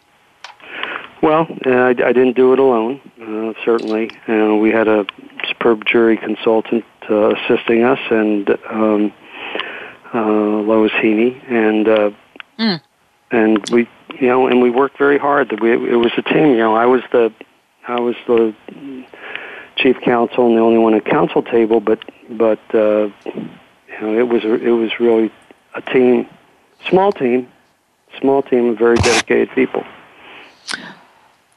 [1.21, 3.01] Well, uh, I, I didn't do it alone.
[3.19, 5.05] Uh, certainly, uh, we had a
[5.47, 9.13] superb jury consultant uh, assisting us, and um,
[10.13, 12.11] uh, Lois Heaney, and uh,
[12.59, 12.81] mm.
[13.35, 13.87] And we,
[14.19, 15.49] you know, and we worked very hard.
[15.49, 16.51] That We, it was a team.
[16.51, 17.33] You know, I was the
[17.87, 18.55] I was the
[19.75, 24.27] chief counsel and the only one at counsel table, but but uh, you know, it
[24.27, 25.31] was it was really
[25.75, 26.27] a team,
[26.87, 27.51] small team,
[28.19, 29.83] small team of very dedicated people.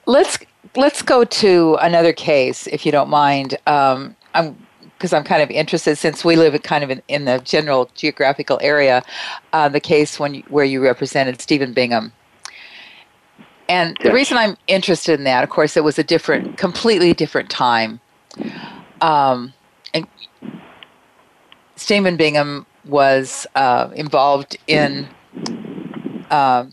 [0.06, 0.38] Let's
[0.76, 3.56] let's go to another case, if you don't mind.
[3.66, 4.56] Um, I'm
[4.98, 8.58] because I'm kind of interested since we live kind of in, in the general geographical
[8.61, 9.04] area.
[9.52, 12.12] Uh, the case when you, where you represented Stephen Bingham.
[13.68, 14.08] And yes.
[14.08, 18.00] the reason I'm interested in that, of course, it was a different, completely different time.
[19.00, 19.52] Um,
[19.94, 20.06] and
[21.76, 25.06] Stephen Bingham was uh, involved in
[26.30, 26.66] uh,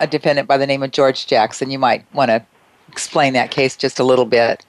[0.00, 1.70] a defendant by the name of George Jackson.
[1.70, 2.44] You might want to
[2.88, 4.66] explain that case just a little bit.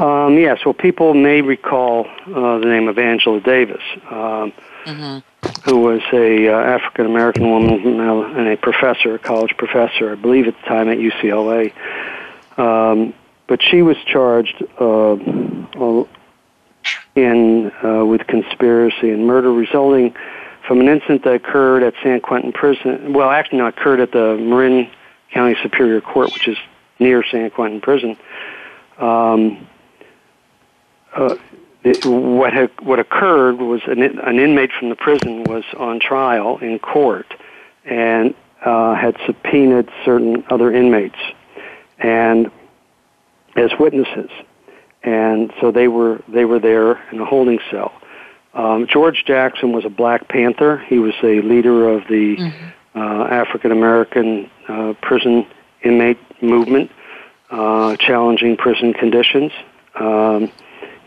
[0.00, 4.52] Um, yes, well, people may recall uh, the name of Angela Davis, um,
[4.86, 5.18] mm-hmm.
[5.68, 10.48] who was a uh, African American woman and a professor, a college professor, I believe
[10.48, 11.74] at the time at UCLA.
[12.58, 13.12] Um,
[13.46, 15.16] but she was charged uh,
[17.14, 20.14] in uh, with conspiracy and murder resulting
[20.66, 23.12] from an incident that occurred at San Quentin Prison.
[23.12, 24.90] Well, actually, not occurred at the Marin
[25.30, 26.56] County Superior Court, which is
[26.98, 28.16] near San Quentin Prison.
[28.96, 29.66] Um,
[31.14, 31.36] uh,
[31.82, 36.58] it, what had, what occurred was an, an inmate from the prison was on trial
[36.58, 37.32] in court
[37.84, 41.18] and uh, had subpoenaed certain other inmates
[41.98, 42.50] and
[43.56, 44.30] as witnesses,
[45.02, 47.92] and so they were they were there in a holding cell.
[48.54, 50.78] Um, George Jackson was a Black Panther.
[50.78, 52.98] He was a leader of the mm-hmm.
[52.98, 55.46] uh, African American uh, prison
[55.82, 56.90] inmate movement,
[57.50, 59.52] uh, challenging prison conditions.
[59.94, 60.50] Um,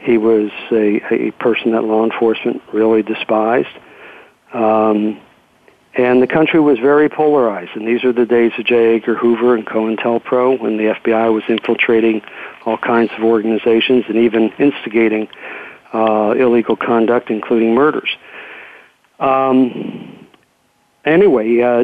[0.03, 3.69] he was a, a person that law enforcement really despised.
[4.53, 5.19] Um,
[5.95, 7.71] and the country was very polarized.
[7.75, 8.95] And these are the days of J.
[8.95, 12.21] Edgar Hoover and COINTELPRO when the FBI was infiltrating
[12.65, 15.27] all kinds of organizations and even instigating
[15.93, 18.09] uh, illegal conduct, including murders.
[19.19, 20.27] Um,
[21.05, 21.83] anyway, uh,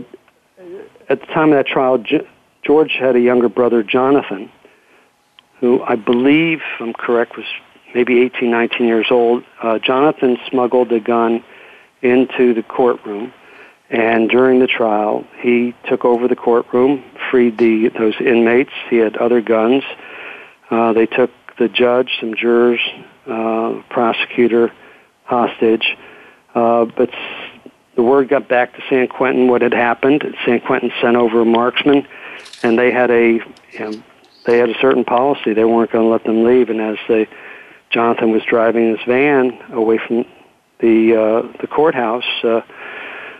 [1.07, 2.03] at the time of that trial,
[2.63, 4.51] George had a younger brother, Jonathan,
[5.59, 7.45] who I believe, I'm correct, was
[7.93, 9.43] maybe 18, 19 years old.
[9.61, 11.43] Uh, Jonathan smuggled a gun
[12.01, 13.33] into the courtroom,
[13.89, 18.71] and during the trial, he took over the courtroom, freed the those inmates.
[18.89, 19.83] He had other guns.
[20.69, 22.79] Uh, they took the judge, some jurors,
[23.27, 24.71] uh, prosecutor,
[25.23, 25.97] hostage.
[26.53, 27.09] Uh, but
[27.95, 30.23] the word got back to San Quentin what had happened.
[30.45, 32.07] San Quentin sent over a marksman,
[32.63, 33.33] and they had a
[33.71, 34.03] you know,
[34.45, 35.53] they had a certain policy.
[35.53, 37.27] They weren't going to let them leave, and as they
[37.91, 40.25] Jonathan was driving his van away from
[40.79, 42.23] the uh, the courthouse.
[42.43, 42.61] Uh,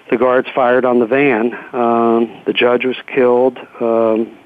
[0.10, 1.54] the guards fired on the van.
[1.74, 3.58] Um, the judge was killed.
[3.80, 4.38] Um,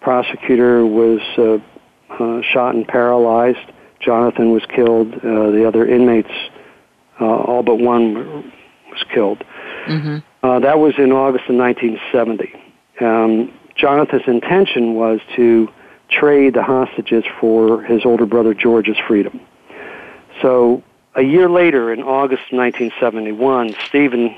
[0.00, 1.58] prosecutor was uh,
[2.14, 3.72] uh, shot and paralyzed.
[4.00, 5.14] Jonathan was killed.
[5.14, 6.30] Uh, the other inmates,
[7.20, 8.52] uh, all but one,
[8.90, 9.42] was killed.
[9.86, 10.18] Mm-hmm.
[10.46, 12.52] Uh, that was in August of 1970.
[13.00, 15.68] Um, Jonathan's intention was to
[16.08, 19.40] trade the hostages for his older brother George's freedom.
[20.42, 20.82] So
[21.14, 24.36] a year later, in August 1971, Stephen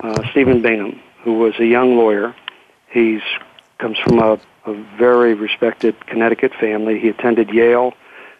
[0.00, 2.34] uh, Stephen Bingham, who was a young lawyer,
[2.90, 3.20] he
[3.78, 6.98] comes from a, a very respected Connecticut family.
[6.98, 7.92] He attended Yale,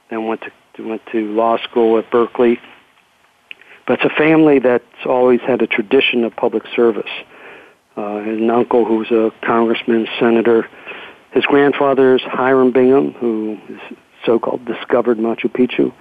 [0.08, 0.50] then went to
[0.82, 2.58] went to law school at Berkeley.
[3.86, 7.10] But it's a family that's always had a tradition of public service.
[7.96, 10.68] Uh, an uncle who was a congressman, senator,
[11.32, 15.92] his grandfather is Hiram Bingham, who is so-called discovered Machu Picchu.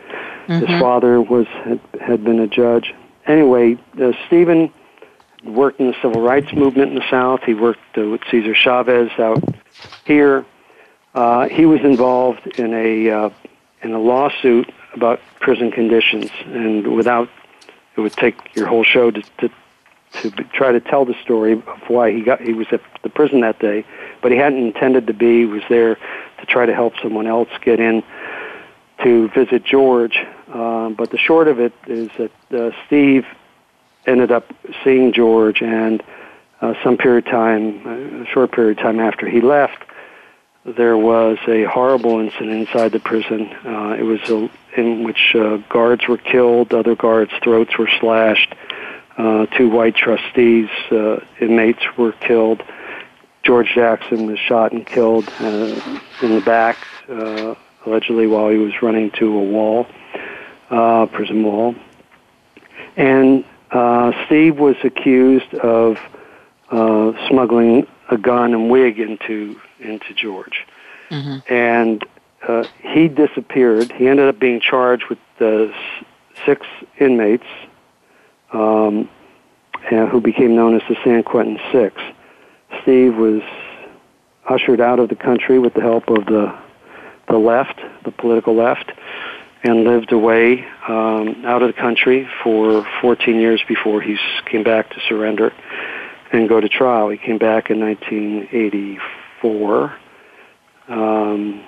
[0.47, 0.65] Mm-hmm.
[0.65, 2.93] His father was had, had been a judge.
[3.25, 4.73] Anyway, uh, Stephen
[5.43, 7.41] worked in the civil rights movement in the South.
[7.45, 9.43] He worked uh, with Cesar Chavez out
[10.05, 10.45] here.
[11.13, 13.29] Uh, he was involved in a uh,
[13.81, 17.29] in a lawsuit about prison conditions, and without
[17.95, 19.49] it would take your whole show to, to
[20.11, 23.41] to try to tell the story of why he got he was at the prison
[23.41, 23.85] that day,
[24.21, 25.39] but he hadn't intended to be.
[25.39, 28.03] He was there to try to help someone else get in
[29.03, 30.17] to visit George.
[30.51, 33.25] Uh, but the short of it is that uh, Steve
[34.05, 34.45] ended up
[34.83, 36.03] seeing George, and
[36.61, 39.83] uh, some period of time, a short period of time after he left,
[40.65, 43.49] there was a horrible incident inside the prison.
[43.65, 44.49] Uh, it was a,
[44.79, 48.53] in which uh, guards were killed, other guards' throats were slashed
[49.19, 52.63] Uh, two white trustees, uh, inmates were killed.
[53.43, 56.77] George Jackson was shot and killed uh, in the back,
[57.09, 59.87] uh, allegedly while he was running to a wall,
[60.69, 61.75] uh, prison wall.
[62.97, 65.97] And uh, Steve was accused of
[66.69, 70.65] uh, smuggling a gun and wig into into George,
[71.09, 71.53] mm-hmm.
[71.53, 72.03] and
[72.47, 73.91] uh, he disappeared.
[73.93, 75.73] He ended up being charged with the
[76.45, 76.65] six
[76.99, 77.45] inmates
[78.51, 79.09] um,
[79.89, 82.01] who became known as the San Quentin Six.
[82.83, 83.41] Steve was
[84.49, 86.53] ushered out of the country with the help of the
[87.27, 88.91] the left, the political left,
[89.63, 94.89] and lived away um, out of the country for 14 years before he came back
[94.89, 95.53] to surrender
[96.31, 97.09] and go to trial.
[97.09, 99.93] He came back in 1984.
[100.87, 101.63] Um,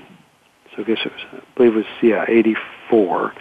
[0.76, 3.36] so I guess it was, I believe it was, yeah, 84.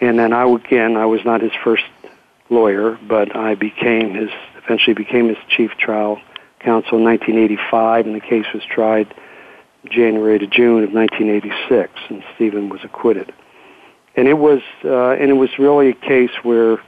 [0.00, 1.84] And then I, again, I was not his first
[2.50, 4.30] lawyer, but I became his,
[4.64, 6.20] eventually became his chief trial
[6.62, 9.14] counsel in 1985, and the case was tried
[9.90, 13.32] January to June of 1986, and Stephen was acquitted.
[14.14, 16.78] And it was, uh, and it was really a case where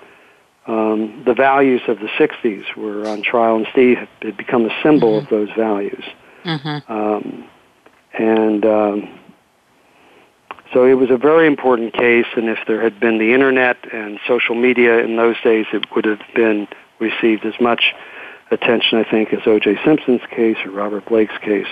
[0.67, 5.21] um, the values of the 60s were on trial, and Steve had become a symbol
[5.21, 5.25] mm-hmm.
[5.25, 6.05] of those values.
[6.45, 6.93] Mm-hmm.
[6.93, 7.49] Um,
[8.13, 9.21] and um,
[10.73, 14.19] so it was a very important case, and if there had been the internet and
[14.27, 16.69] social media in those days, it would have been
[16.99, 17.95] received as much
[18.55, 19.79] attention, I think, is O.J.
[19.85, 21.69] Simpson's case or Robert Blake's case.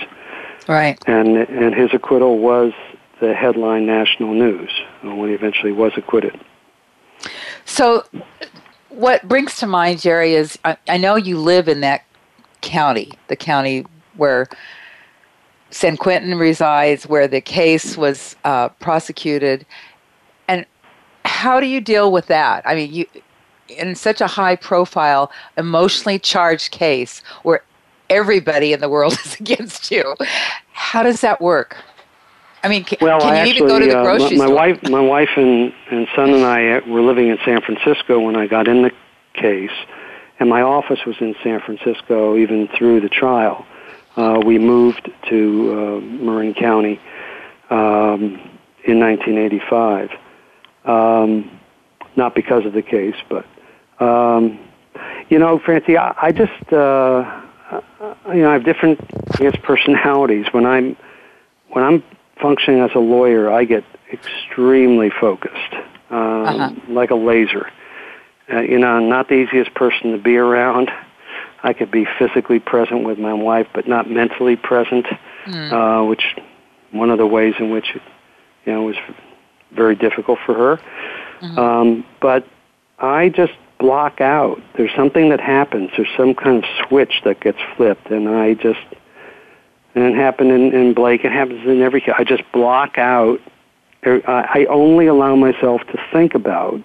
[0.67, 0.97] Right.
[1.07, 2.73] And and his acquittal was
[3.19, 4.69] the headline national news
[5.01, 6.39] when he eventually was acquitted.
[7.65, 8.05] So,
[8.89, 12.03] what brings to mind, Jerry, is I, I know you live in that
[12.61, 14.47] county, the county where
[15.69, 19.65] San Quentin resides, where the case was uh, prosecuted,
[20.47, 20.65] and
[21.25, 22.63] how do you deal with that?
[22.65, 23.05] I mean, you
[23.69, 27.63] in such a high profile, emotionally charged case where
[28.09, 30.15] everybody in the world is against you.
[30.71, 31.77] How does that work?
[32.63, 34.53] I mean, can, well, can you actually, even go to the grocery uh, my, my
[34.53, 38.47] wife, my wife and, and son and I were living in San Francisco when I
[38.47, 38.91] got in the
[39.33, 39.71] case,
[40.39, 43.65] and my office was in San Francisco even through the trial
[44.15, 46.99] uh, we moved to uh, Marin County
[47.69, 48.39] um,
[48.83, 50.11] in 1985.
[50.85, 51.59] Um,
[52.15, 53.45] not because of the case, but
[54.03, 54.59] um,
[55.29, 57.41] you know, Francie, I, I just uh,
[58.27, 58.99] you know I have different
[59.63, 60.45] personalities.
[60.51, 60.95] When I'm
[61.69, 62.03] when I'm
[62.41, 65.73] functioning as a lawyer, I get extremely focused,
[66.09, 66.71] um, uh-huh.
[66.89, 67.69] like a laser.
[68.51, 70.91] Uh, you know, I'm not the easiest person to be around.
[71.63, 75.05] I could be physically present with my wife, but not mentally present,
[75.45, 75.71] mm.
[75.71, 76.35] uh, which
[76.91, 78.01] one of the ways in which it,
[78.65, 78.97] you know was
[79.71, 80.81] very difficult for her.
[81.41, 81.59] Mm-hmm.
[81.59, 82.45] Um, but
[82.99, 84.61] I just block out.
[84.75, 85.91] There's something that happens.
[85.95, 88.79] There's some kind of switch that gets flipped, and I just
[89.95, 91.23] and it happened in, in Blake.
[91.23, 92.15] It happens in every case.
[92.17, 93.39] I just block out.
[94.05, 96.81] I only allow myself to think about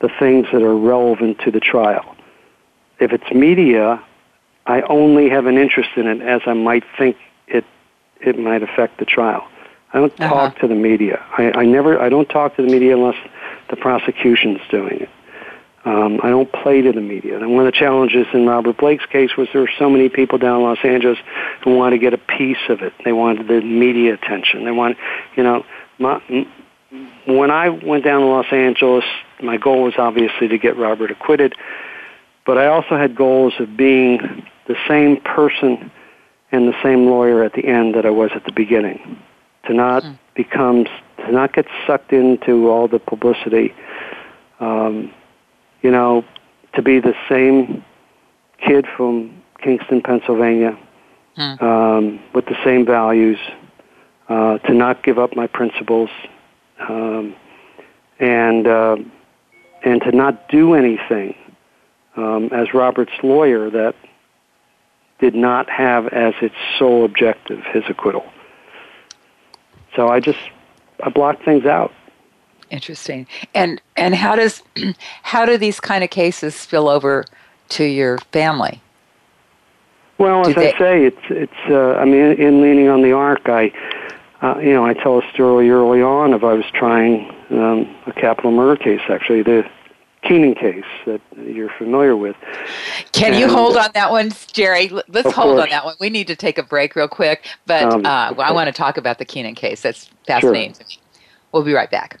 [0.00, 2.16] the things that are relevant to the trial.
[2.98, 4.02] If it's media,
[4.66, 7.16] I only have an interest in it as I might think
[7.46, 7.64] it
[8.20, 9.46] it might affect the trial.
[9.92, 10.28] I don't uh-huh.
[10.28, 11.24] talk to the media.
[11.36, 12.00] I, I never.
[12.00, 13.16] I don't talk to the media unless
[13.70, 15.08] the prosecution's doing it.
[15.84, 17.38] Um, I don't play to the media.
[17.38, 20.36] And one of the challenges in Robert Blake's case was there were so many people
[20.38, 21.18] down in Los Angeles
[21.62, 22.92] who wanted to get a piece of it.
[23.04, 24.64] They wanted the media attention.
[24.64, 24.96] They wanted,
[25.36, 25.64] you know,
[25.98, 26.20] my,
[27.26, 29.04] when I went down to Los Angeles,
[29.42, 31.54] my goal was obviously to get Robert acquitted,
[32.44, 35.90] but I also had goals of being the same person
[36.50, 39.22] and the same lawyer at the end that I was at the beginning.
[39.66, 40.18] To not mm.
[40.34, 40.84] become,
[41.18, 43.74] to not get sucked into all the publicity.
[44.60, 45.12] Um,
[45.82, 46.24] you know,
[46.74, 47.84] to be the same
[48.58, 50.78] kid from Kingston, Pennsylvania,
[51.36, 51.62] mm.
[51.62, 53.38] um, with the same values.
[54.28, 56.10] Uh, to not give up my principles,
[56.86, 57.34] um,
[58.20, 58.96] and uh,
[59.82, 61.34] and to not do anything
[62.14, 63.94] um, as Robert's lawyer that
[65.18, 68.26] did not have as its sole objective his acquittal.
[69.96, 70.38] So I just
[71.02, 71.92] I blocked things out.
[72.70, 73.26] Interesting.
[73.54, 74.62] And and how does
[75.22, 77.24] how do these kind of cases spill over
[77.70, 78.80] to your family?
[80.18, 80.74] Well, do as they...
[80.74, 81.70] I say, it's it's.
[81.70, 83.72] Uh, I mean, in leaning on the Arc, I,
[84.42, 88.12] uh, you know, I tell a story early on of I was trying um, a
[88.12, 89.00] capital murder case.
[89.08, 89.68] Actually, the
[90.22, 92.36] Keenan case that you're familiar with.
[93.12, 94.88] Can and, you hold on that one, Jerry?
[95.08, 95.62] Let's hold course.
[95.62, 95.94] on that one.
[96.00, 98.98] We need to take a break real quick, but um, uh, I want to talk
[98.98, 99.80] about the Keenan case.
[99.82, 100.82] That's fascinating sure.
[100.82, 100.98] to me.
[101.52, 102.20] We'll be right back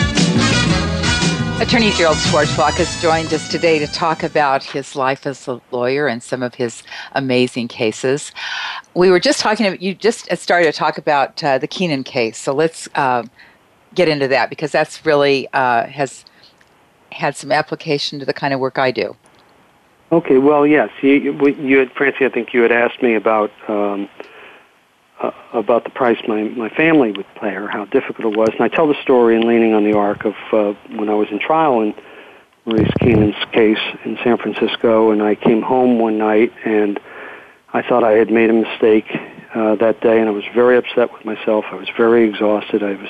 [1.61, 6.07] Attorney Gerald Schwartzbach has joined us today to talk about his life as a lawyer
[6.07, 6.81] and some of his
[7.11, 8.31] amazing cases.
[8.95, 12.39] We were just talking about, you just started to talk about uh, the Keenan case,
[12.39, 13.23] so let's uh,
[13.93, 16.25] get into that because that's really uh, has
[17.11, 19.15] had some application to the kind of work I do.
[20.11, 20.89] Okay, well, yes.
[21.03, 24.09] You, you had, Francie, I think you had asked me about um,
[25.21, 28.49] uh, about the price my, my family would pay or how difficult it was.
[28.49, 31.29] And I tell the story in Leaning on the Arc of uh, when I was
[31.31, 31.93] in trial in
[32.65, 36.99] Maurice Keenan's case in San Francisco, and I came home one night and
[37.73, 39.05] I thought I had made a mistake
[39.53, 41.65] uh, that day, and I was very upset with myself.
[41.71, 42.83] I was very exhausted.
[42.83, 43.09] I was,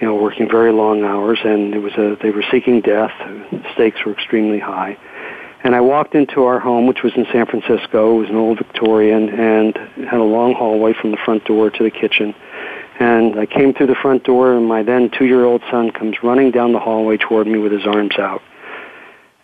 [0.00, 3.12] you know, working very long hours, and it was a they were seeking death.
[3.18, 4.98] The stakes were extremely high
[5.64, 8.16] and I walked into our home, which was in San Francisco.
[8.16, 11.82] It was an old Victorian and had a long hallway from the front door to
[11.82, 12.34] the kitchen.
[13.00, 16.72] And I came through the front door, and my then two-year-old son comes running down
[16.72, 18.42] the hallway toward me with his arms out.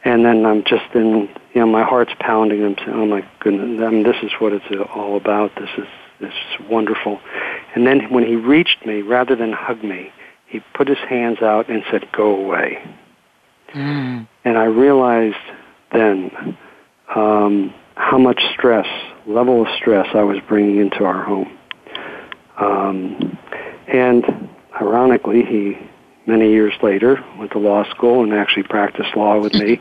[0.04, 2.64] And then I'm just in, you know, my heart's pounding.
[2.64, 5.54] I'm saying, oh my goodness, I mean, this is what it's all about.
[5.56, 5.86] This is
[6.20, 7.20] this is wonderful.
[7.74, 10.12] And then when he reached me, rather than hug me,
[10.46, 12.82] he put his hands out and said, "Go away."
[13.72, 14.28] Mm.
[14.44, 15.36] And I realized
[15.94, 16.58] then
[17.14, 18.86] um, how much stress,
[19.26, 21.58] level of stress I was bringing into our home.
[22.58, 23.38] Um,
[23.86, 24.48] and
[24.80, 25.78] ironically, he,
[26.26, 29.80] many years later, went to law school and actually practiced law with me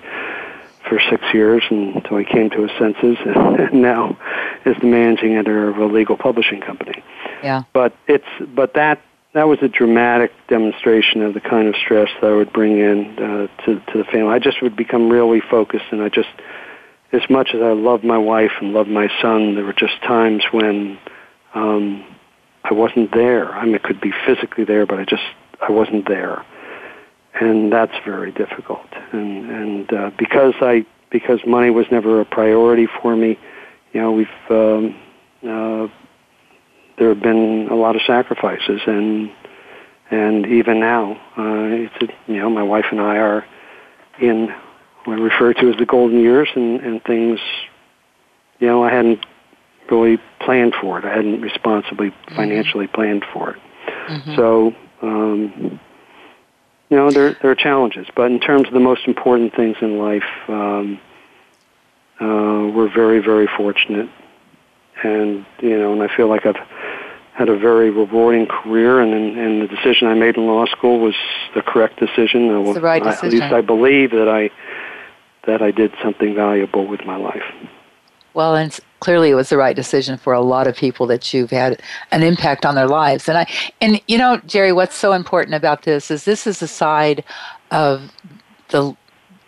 [0.88, 4.18] for six years until he came to his senses, and now
[4.66, 7.04] is the managing editor of a legal publishing company.
[7.42, 7.64] Yeah.
[7.74, 9.02] But it's but that
[9.34, 13.18] that was a dramatic demonstration of the kind of stress that I would bring in
[13.18, 14.34] uh, to to the family.
[14.34, 16.30] I just would become really focused, and I just,
[17.12, 20.44] as much as I loved my wife and loved my son, there were just times
[20.52, 21.00] when
[21.56, 22.06] um,
[22.64, 23.52] I wasn't there.
[23.54, 25.24] I mean, I could be physically there, but I just
[25.68, 26.46] I wasn't there,
[27.40, 28.88] and that's very difficult.
[29.12, 33.40] And and uh, because I because money was never a priority for me,
[33.94, 34.96] you know, we've um,
[35.48, 35.88] uh,
[36.98, 39.32] there have been a lot of sacrifices, and
[40.12, 43.46] and even now, uh, it's a, you know, my wife and I are
[44.20, 44.54] in
[45.06, 47.40] what I refer to as the golden years, and and things,
[48.60, 49.26] you know, I hadn't
[49.90, 51.06] really planned for it.
[51.06, 52.36] I hadn't responsibly mm-hmm.
[52.36, 53.62] financially planned for it.
[54.08, 54.36] Mm-hmm.
[54.36, 55.80] So, um,
[56.90, 59.98] you know, there there are challenges, but in terms of the most important things in
[59.98, 61.00] life, um,
[62.22, 64.10] uh, we're very very fortunate,
[65.04, 66.58] and you know, and I feel like I've
[67.34, 71.16] had a very rewarding career, and, and the decision I made in law school was
[71.56, 72.50] the correct decision.
[72.50, 73.28] It's the right decision.
[73.28, 74.50] at least I believe that I
[75.46, 77.44] that I did something valuable with my life.
[78.34, 81.52] Well, and clearly it was the right decision for a lot of people that you've
[81.52, 81.82] had
[82.12, 83.28] an impact on their lives.
[83.28, 83.48] And I
[83.82, 87.24] and you know, Jerry, what's so important about this is this is a side
[87.72, 88.12] of
[88.70, 88.96] the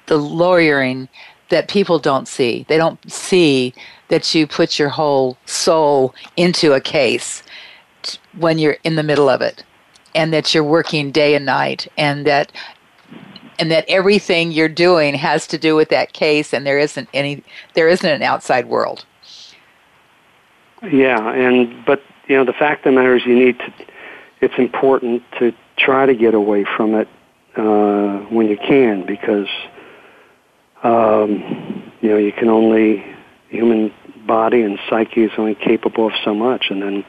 [0.07, 1.07] the lawyering
[1.49, 2.65] that people don't see.
[2.67, 3.73] They don't see
[4.09, 7.43] that you put your whole soul into a case
[8.37, 9.63] when you're in the middle of it
[10.13, 12.51] and that you're working day and night and that
[13.57, 17.43] and that everything you're doing has to do with that case and there isn't any
[17.73, 19.05] there isn't an outside world.
[20.83, 23.73] Yeah and but you know the fact of the matter is you need to
[24.41, 27.07] it's important to try to get away from it
[27.55, 29.47] uh, when you can because
[30.83, 33.03] um, you know you can only
[33.49, 33.93] human
[34.25, 37.05] body and psyche is only capable of so much and then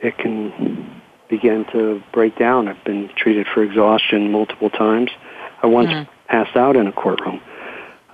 [0.00, 2.68] it can begin to break down.
[2.68, 5.10] I've been treated for exhaustion multiple times.
[5.62, 6.10] I once mm-hmm.
[6.28, 7.40] passed out in a courtroom.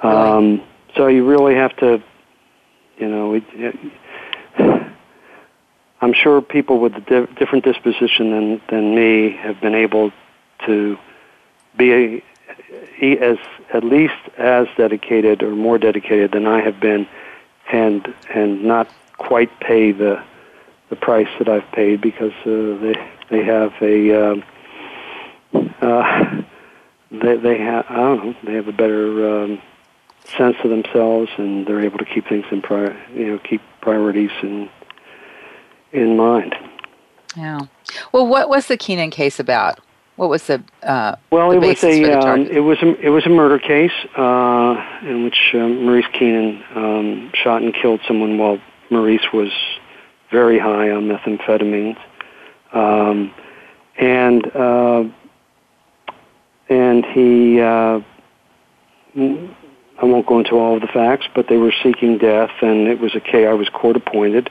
[0.02, 0.62] Um,
[0.96, 2.02] so you really have to,
[2.98, 3.76] you know, it, it,
[6.00, 10.12] I'm sure people with a di- different disposition than than me have been able
[10.66, 10.98] to
[11.76, 12.22] be
[13.00, 13.38] a, as
[13.72, 17.06] at least as dedicated or more dedicated than I have been,
[17.72, 18.88] and and not
[19.18, 20.22] quite pay the
[20.90, 22.94] the price that I've paid because uh, they
[23.30, 24.36] they have a uh,
[25.80, 26.42] uh,
[27.10, 29.62] they they have I don't know they have a better um,
[30.36, 34.30] sense of themselves and they're able to keep things in prior you know keep priorities
[34.42, 34.68] in
[35.92, 36.54] in mind.
[37.36, 37.60] Yeah.
[38.12, 39.80] Well, what was the Keenan case about?
[40.16, 41.50] What was the uh, well?
[41.50, 45.24] The it was a um, it was a, it was a murder case uh, in
[45.24, 48.58] which um, Maurice Keenan um, shot and killed someone while
[48.90, 49.50] Maurice was
[50.30, 51.98] very high on methamphetamines,
[52.72, 53.34] um,
[53.98, 55.04] and uh,
[56.68, 57.60] and he.
[57.60, 58.00] Uh,
[59.96, 62.98] I won't go into all of the facts, but they were seeking death, and it
[62.98, 63.46] was a K.
[63.46, 64.48] I was court appointed,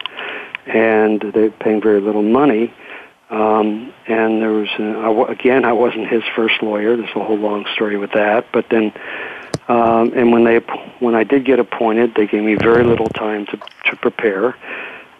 [0.66, 2.74] and they were paying very little money.
[3.34, 6.96] Um, and there was a, again, I wasn't his first lawyer.
[6.96, 8.52] There's a whole long story with that.
[8.54, 8.94] But then,
[9.68, 10.60] um, and when they
[11.00, 14.56] when I did get appointed, they gave me very little time to to prepare,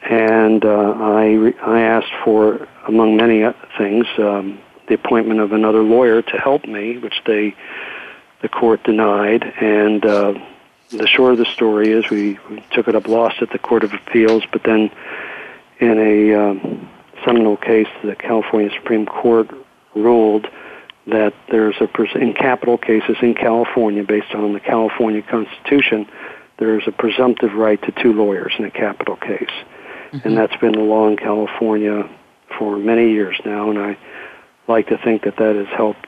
[0.04, 6.22] and uh, I I asked for, among many things, um, the appointment of another lawyer
[6.22, 7.56] to help me, which they
[8.42, 9.44] the court denied.
[9.60, 10.34] And uh,
[10.90, 13.84] the short of the story is we, we took it up, lost at the Court
[13.84, 14.92] of Appeals, but then
[15.80, 16.90] in a um,
[17.26, 19.50] seminal case, the California Supreme Court
[19.96, 20.48] ruled
[21.08, 26.08] that there's a pres- in capital cases in California, based on the California Constitution,
[26.58, 29.50] there's a presumptive right to two lawyers in a capital case
[30.14, 30.28] mm-hmm.
[30.28, 32.10] and that's been the law in California
[32.58, 33.70] for many years now.
[33.70, 33.98] And I
[34.68, 36.06] like to think that that has helped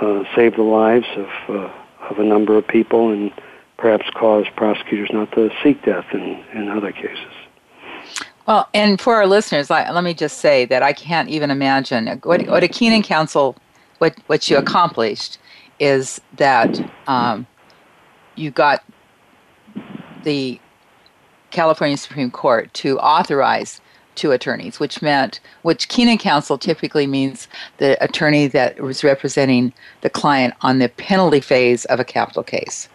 [0.00, 1.72] uh, save the lives of uh,
[2.10, 3.32] of a number of people and
[3.78, 7.32] perhaps cause prosecutors not to seek death in, in other cases.
[8.46, 12.06] Well, and for our listeners, I, let me just say that I can't even imagine
[12.24, 13.56] what, what a Keenan Counsel,
[13.98, 15.38] what, what you accomplished
[15.80, 17.46] is that um,
[18.36, 18.84] you got
[20.24, 20.60] the
[21.50, 23.80] California Supreme Court to authorize
[24.14, 29.72] two attorneys, which meant, which Keenan counsel typically means the attorney that was representing
[30.02, 32.88] the client on the penalty phase of a capital case.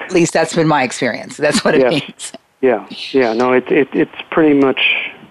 [0.00, 1.36] At least that's been my experience.
[1.36, 1.90] That's what it yes.
[1.90, 2.32] means.
[2.60, 3.32] Yeah, yeah.
[3.34, 4.80] No, it, it it's pretty much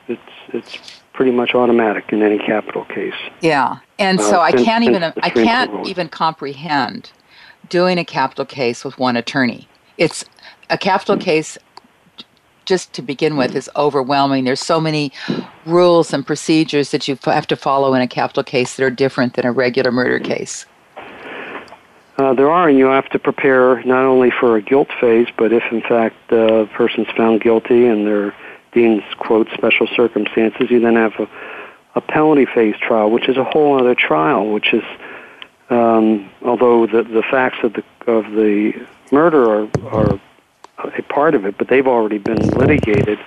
[0.07, 3.13] it's it's pretty much automatic in any capital case.
[3.41, 7.11] Yeah, and uh, so I can't even I can't even comprehend
[7.69, 9.67] doing a capital case with one attorney.
[9.97, 10.23] It's
[10.69, 11.57] a capital case
[12.65, 15.09] just to begin with is overwhelming there's so many
[15.65, 19.35] rules and procedures that you have to follow in a capital case that are different
[19.35, 20.65] than a regular murder case
[22.17, 25.53] uh, there are, and you have to prepare not only for a guilt phase, but
[25.53, 28.35] if in fact the uh, person's found guilty and they're
[28.71, 31.29] deemed, quote, special circumstances, you then have a,
[31.95, 34.83] a penalty phase trial, which is a whole other trial, which is,
[35.69, 38.73] um, although the, the facts of the, of the
[39.11, 40.19] murder are, are
[40.77, 43.19] a part of it, but they've already been litigated.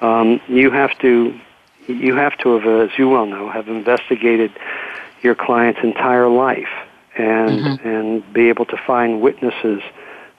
[0.00, 1.38] Um, you have to
[1.86, 4.52] you have to have, as you well know, have investigated
[5.22, 6.68] your client's entire life
[7.20, 7.88] and mm-hmm.
[7.88, 9.82] and be able to find witnesses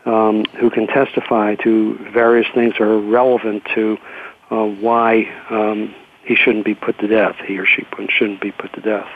[0.06, 3.98] um, who can testify to various things that are relevant to
[4.50, 7.36] uh, why um, he shouldn't be put to death.
[7.46, 9.10] He or she shouldn't be put to death.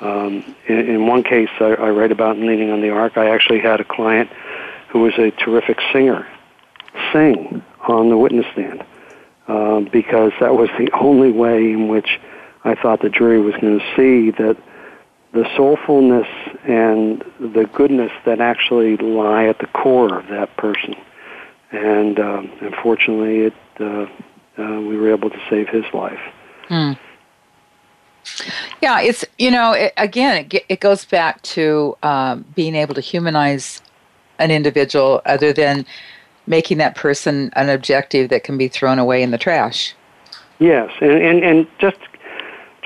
[0.00, 3.30] Um, in, in one case I, I write about in Leaning on the Arc, I
[3.30, 4.30] actually had a client
[4.88, 6.26] who was a terrific singer
[7.12, 8.84] sing on the witness stand
[9.48, 12.20] uh, because that was the only way in which
[12.64, 14.56] I thought the jury was going to see that
[15.36, 16.26] the soulfulness
[16.64, 20.96] and the goodness that actually lie at the core of that person.
[21.72, 24.06] and um, unfortunately, it uh,
[24.58, 26.20] uh, we were able to save his life.
[26.68, 26.92] Hmm.
[28.80, 33.00] Yeah, it's you know it, again it, it goes back to um, being able to
[33.02, 33.82] humanize
[34.38, 35.84] an individual other than
[36.46, 39.94] making that person an objective that can be thrown away in the trash.
[40.58, 41.98] Yes, and and, and just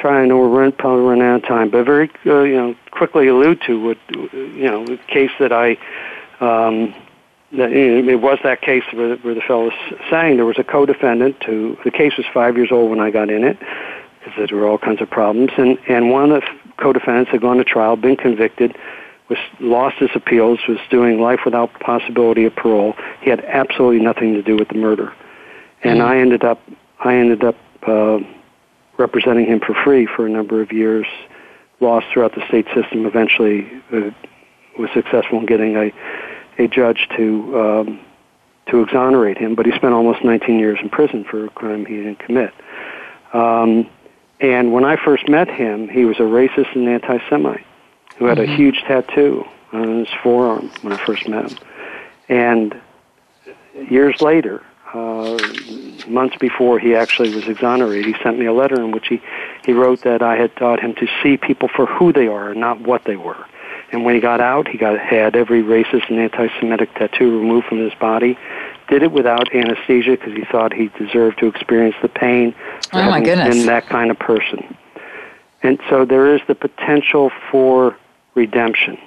[0.00, 0.22] try.
[0.22, 3.28] I know we're run, probably running out of time, but very uh, you know quickly
[3.28, 3.98] allude to what
[4.32, 5.76] you know the case that I.
[6.40, 6.94] Um,
[7.52, 10.58] that, you know, it was that case where, where the fellow was saying there was
[10.60, 13.58] a co-defendant who the case was five years old when I got in it
[14.24, 17.56] because there were all kinds of problems, and and one of the co-defendants had gone
[17.58, 18.76] to trial, been convicted,
[19.28, 22.94] was lost his appeals, was doing life without possibility of parole.
[23.20, 25.12] He had absolutely nothing to do with the murder,
[25.82, 26.08] and mm-hmm.
[26.08, 26.60] I ended up
[27.00, 28.18] I ended up uh,
[29.00, 31.06] representing him for free for a number of years,
[31.80, 34.10] lost throughout the state system, eventually uh,
[34.78, 35.92] was successful in getting a,
[36.58, 38.00] a judge to, um,
[38.68, 41.96] to exonerate him, but he spent almost 19 years in prison for a crime he
[41.96, 42.52] didn't commit.
[43.32, 43.88] Um,
[44.40, 47.64] and when I first met him, he was a racist and anti-Semite
[48.16, 48.52] who had mm-hmm.
[48.52, 51.58] a huge tattoo on his forearm when I first met him.
[52.28, 52.80] And
[53.88, 55.38] years later, uh,
[56.08, 59.20] months before he actually was exonerated, he sent me a letter in which he,
[59.64, 62.60] he wrote that I had taught him to see people for who they are and
[62.60, 63.46] not what they were.
[63.92, 67.78] And when he got out, he got had every racist and anti-Semitic tattoo removed from
[67.78, 68.38] his body.
[68.88, 72.54] Did it without anesthesia because he thought he deserved to experience the pain.
[72.92, 73.56] Oh my goodness!
[73.56, 74.76] Been that kind of person.
[75.62, 77.96] And so there is the potential for
[78.34, 78.98] redemption,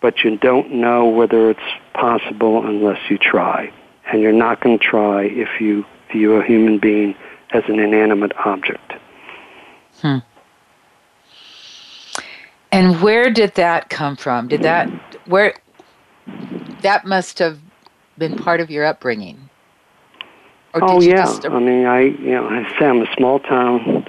[0.00, 1.60] but you don't know whether it's
[1.94, 3.72] possible unless you try
[4.10, 7.14] and you're not going to try if you view a human being
[7.52, 8.92] as an inanimate object.
[10.00, 10.18] Hmm.
[12.72, 14.48] And where did that come from?
[14.48, 14.88] Did that
[15.26, 15.54] where
[16.82, 17.58] that must have
[18.16, 19.50] been part of your upbringing?
[20.74, 24.06] oh yeah, just, I mean, I you know, I say I'm a small town,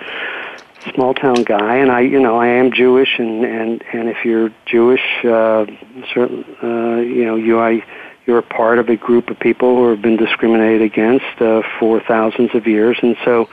[0.93, 4.51] small town guy, and I you know I am Jewish, and and and if you're
[4.65, 5.65] Jewish, uh,
[6.13, 7.83] certain uh, you know you I
[8.25, 12.53] you're part of a group of people who have been discriminated against uh, for thousands
[12.53, 13.49] of years, and so,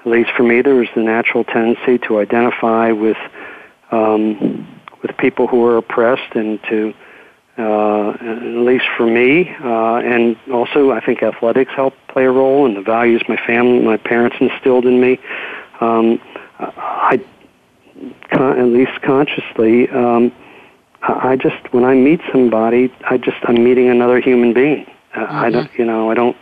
[0.00, 3.16] at least for me, there was the natural tendency to identify with
[3.90, 4.66] um,
[5.02, 6.94] with people who are oppressed, and to
[7.58, 12.66] uh, at least for me, uh, and also I think athletics help play a role,
[12.66, 15.20] and the values my family, my parents instilled in me.
[15.80, 16.20] Um,
[16.58, 17.20] I,
[18.30, 19.88] at least consciously.
[19.88, 20.32] Um,
[21.02, 24.86] I just when I meet somebody, I just I'm meeting another human being.
[25.14, 25.36] Uh, mm-hmm.
[25.36, 26.36] I don't, you know, I don't.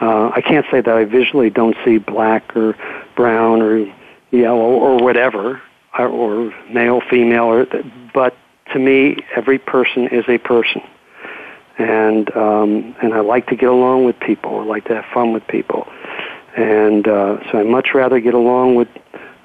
[0.00, 2.76] Uh, I can't say that I visually don't see black or
[3.16, 3.92] brown or
[4.30, 5.60] yellow or whatever,
[5.98, 7.66] or, or male, female, or
[8.14, 8.36] but
[8.72, 10.82] to me, every person is a person,
[11.78, 14.60] and um, and I like to get along with people.
[14.60, 15.88] I like to have fun with people,
[16.56, 18.88] and uh, so I much rather get along with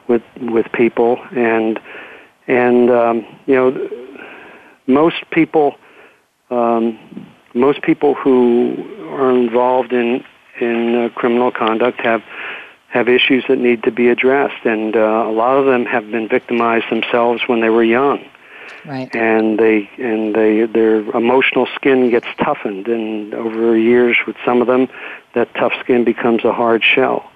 [0.08, 1.80] with with people and
[2.48, 4.03] and um, you know
[4.88, 5.76] most people,
[6.50, 7.00] um,
[7.54, 10.24] most people who are involved in
[10.60, 12.24] in uh, criminal conduct have
[12.90, 16.28] have issues that need to be addressed, and uh, a lot of them have been
[16.28, 18.24] victimized themselves when they were young.
[18.86, 19.14] Right.
[19.16, 24.68] And they and they their emotional skin gets toughened, and over years, with some of
[24.68, 24.90] them,
[25.34, 27.30] that tough skin becomes a hard shell.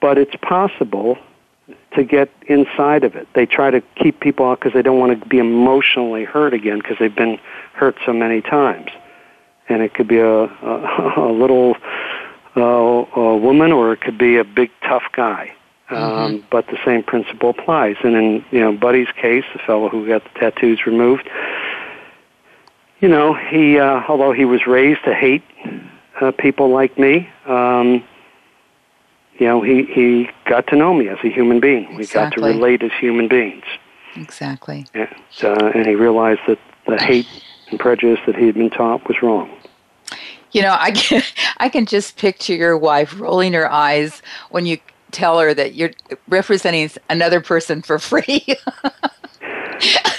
[0.00, 1.18] But it's possible
[1.94, 3.28] to get inside of it.
[3.34, 6.78] They try to keep people out because they don't want to be emotionally hurt again
[6.78, 7.38] because they've been
[7.74, 8.90] hurt so many times.
[9.68, 11.76] And it could be a, a, a little
[12.56, 15.54] uh, a woman or it could be a big tough guy.
[15.90, 16.46] Um, mm-hmm.
[16.50, 17.96] But the same principle applies.
[18.02, 21.28] And in you know Buddy's case, the fellow who got the tattoos removed,
[23.00, 25.42] you know he uh, although he was raised to hate
[26.20, 28.04] uh, people like me, um,
[29.40, 31.84] you know, he, he got to know me as a human being.
[31.84, 31.96] Exactly.
[31.96, 33.64] We got to relate as human beings.
[34.14, 34.86] Exactly.
[34.92, 35.08] And,
[35.42, 37.26] uh, and he realized that the hate
[37.70, 39.50] and prejudice that he had been taught was wrong.
[40.52, 41.22] You know, I can,
[41.56, 44.20] I can just picture your wife rolling her eyes
[44.50, 44.78] when you
[45.10, 45.92] tell her that you're
[46.28, 48.44] representing another person for free.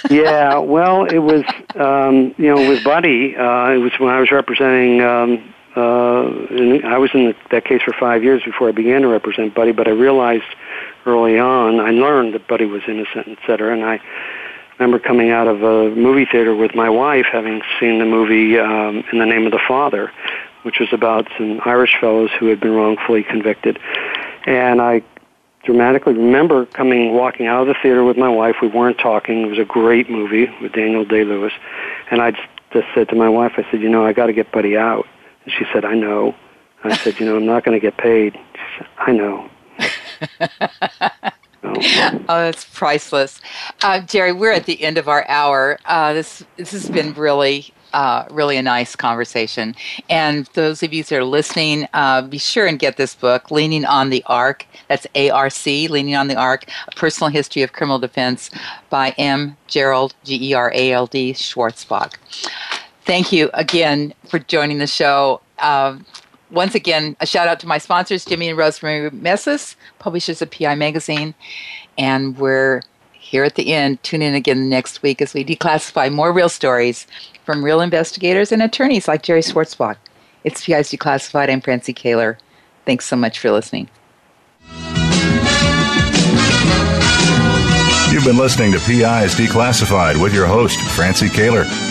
[0.10, 1.44] yeah, well, it was,
[1.76, 6.86] um, you know, with Buddy, uh, it was when I was representing um, uh, and
[6.86, 9.72] I was in the, that case for five years before I began to represent Buddy,
[9.72, 10.44] but I realized
[11.06, 14.02] early on, I learned that Buddy was innocent, et cetera, and I
[14.78, 19.04] remember coming out of a movie theater with my wife, having seen the movie um,
[19.12, 20.12] In the Name of the Father,
[20.64, 23.80] which was about some Irish fellows who had been wrongfully convicted.
[24.46, 25.04] And I
[25.64, 28.56] dramatically remember coming, walking out of the theater with my wife.
[28.62, 29.44] We weren't talking.
[29.44, 31.54] It was a great movie with Daniel Day Lewis.
[32.10, 34.52] And I just, said to my wife, I said, you know, I got to get
[34.52, 35.06] Buddy out
[35.44, 36.36] And she said, I know.
[36.84, 38.34] I said, you know, I'm not going to get paid.
[38.34, 39.50] She said, I know.
[41.64, 43.39] oh, that's priceless.
[43.84, 45.80] Uh, Jerry, we're at the end of our hour.
[45.86, 49.76] Uh, this this has been really uh, really a nice conversation.
[50.10, 53.86] And those of you that are listening, uh, be sure and get this book, Leaning
[53.86, 54.66] on the Arc.
[54.88, 58.50] That's ARC, Leaning on the Arc, A Personal History of Criminal Defense
[58.89, 59.58] by M.
[59.68, 62.14] Gerald, G E R A L D, Schwartzbach.
[63.12, 65.41] Thank you again for joining the show.
[65.59, 66.05] Um,
[66.49, 70.76] once again, a shout out to my sponsors, Jimmy and Rosemary Mesis, publishers of PI
[70.76, 71.34] Magazine.
[71.97, 74.01] And we're here at the end.
[74.03, 77.05] Tune in again next week as we declassify more real stories
[77.43, 79.97] from real investigators and attorneys like Jerry Schwartzbach.
[80.45, 81.49] It's PI's Declassified.
[81.49, 82.38] I'm Francie Koehler.
[82.86, 83.89] Thanks so much for listening.
[88.09, 91.91] You've been listening to PI's Declassified with your host, Francie Koehler.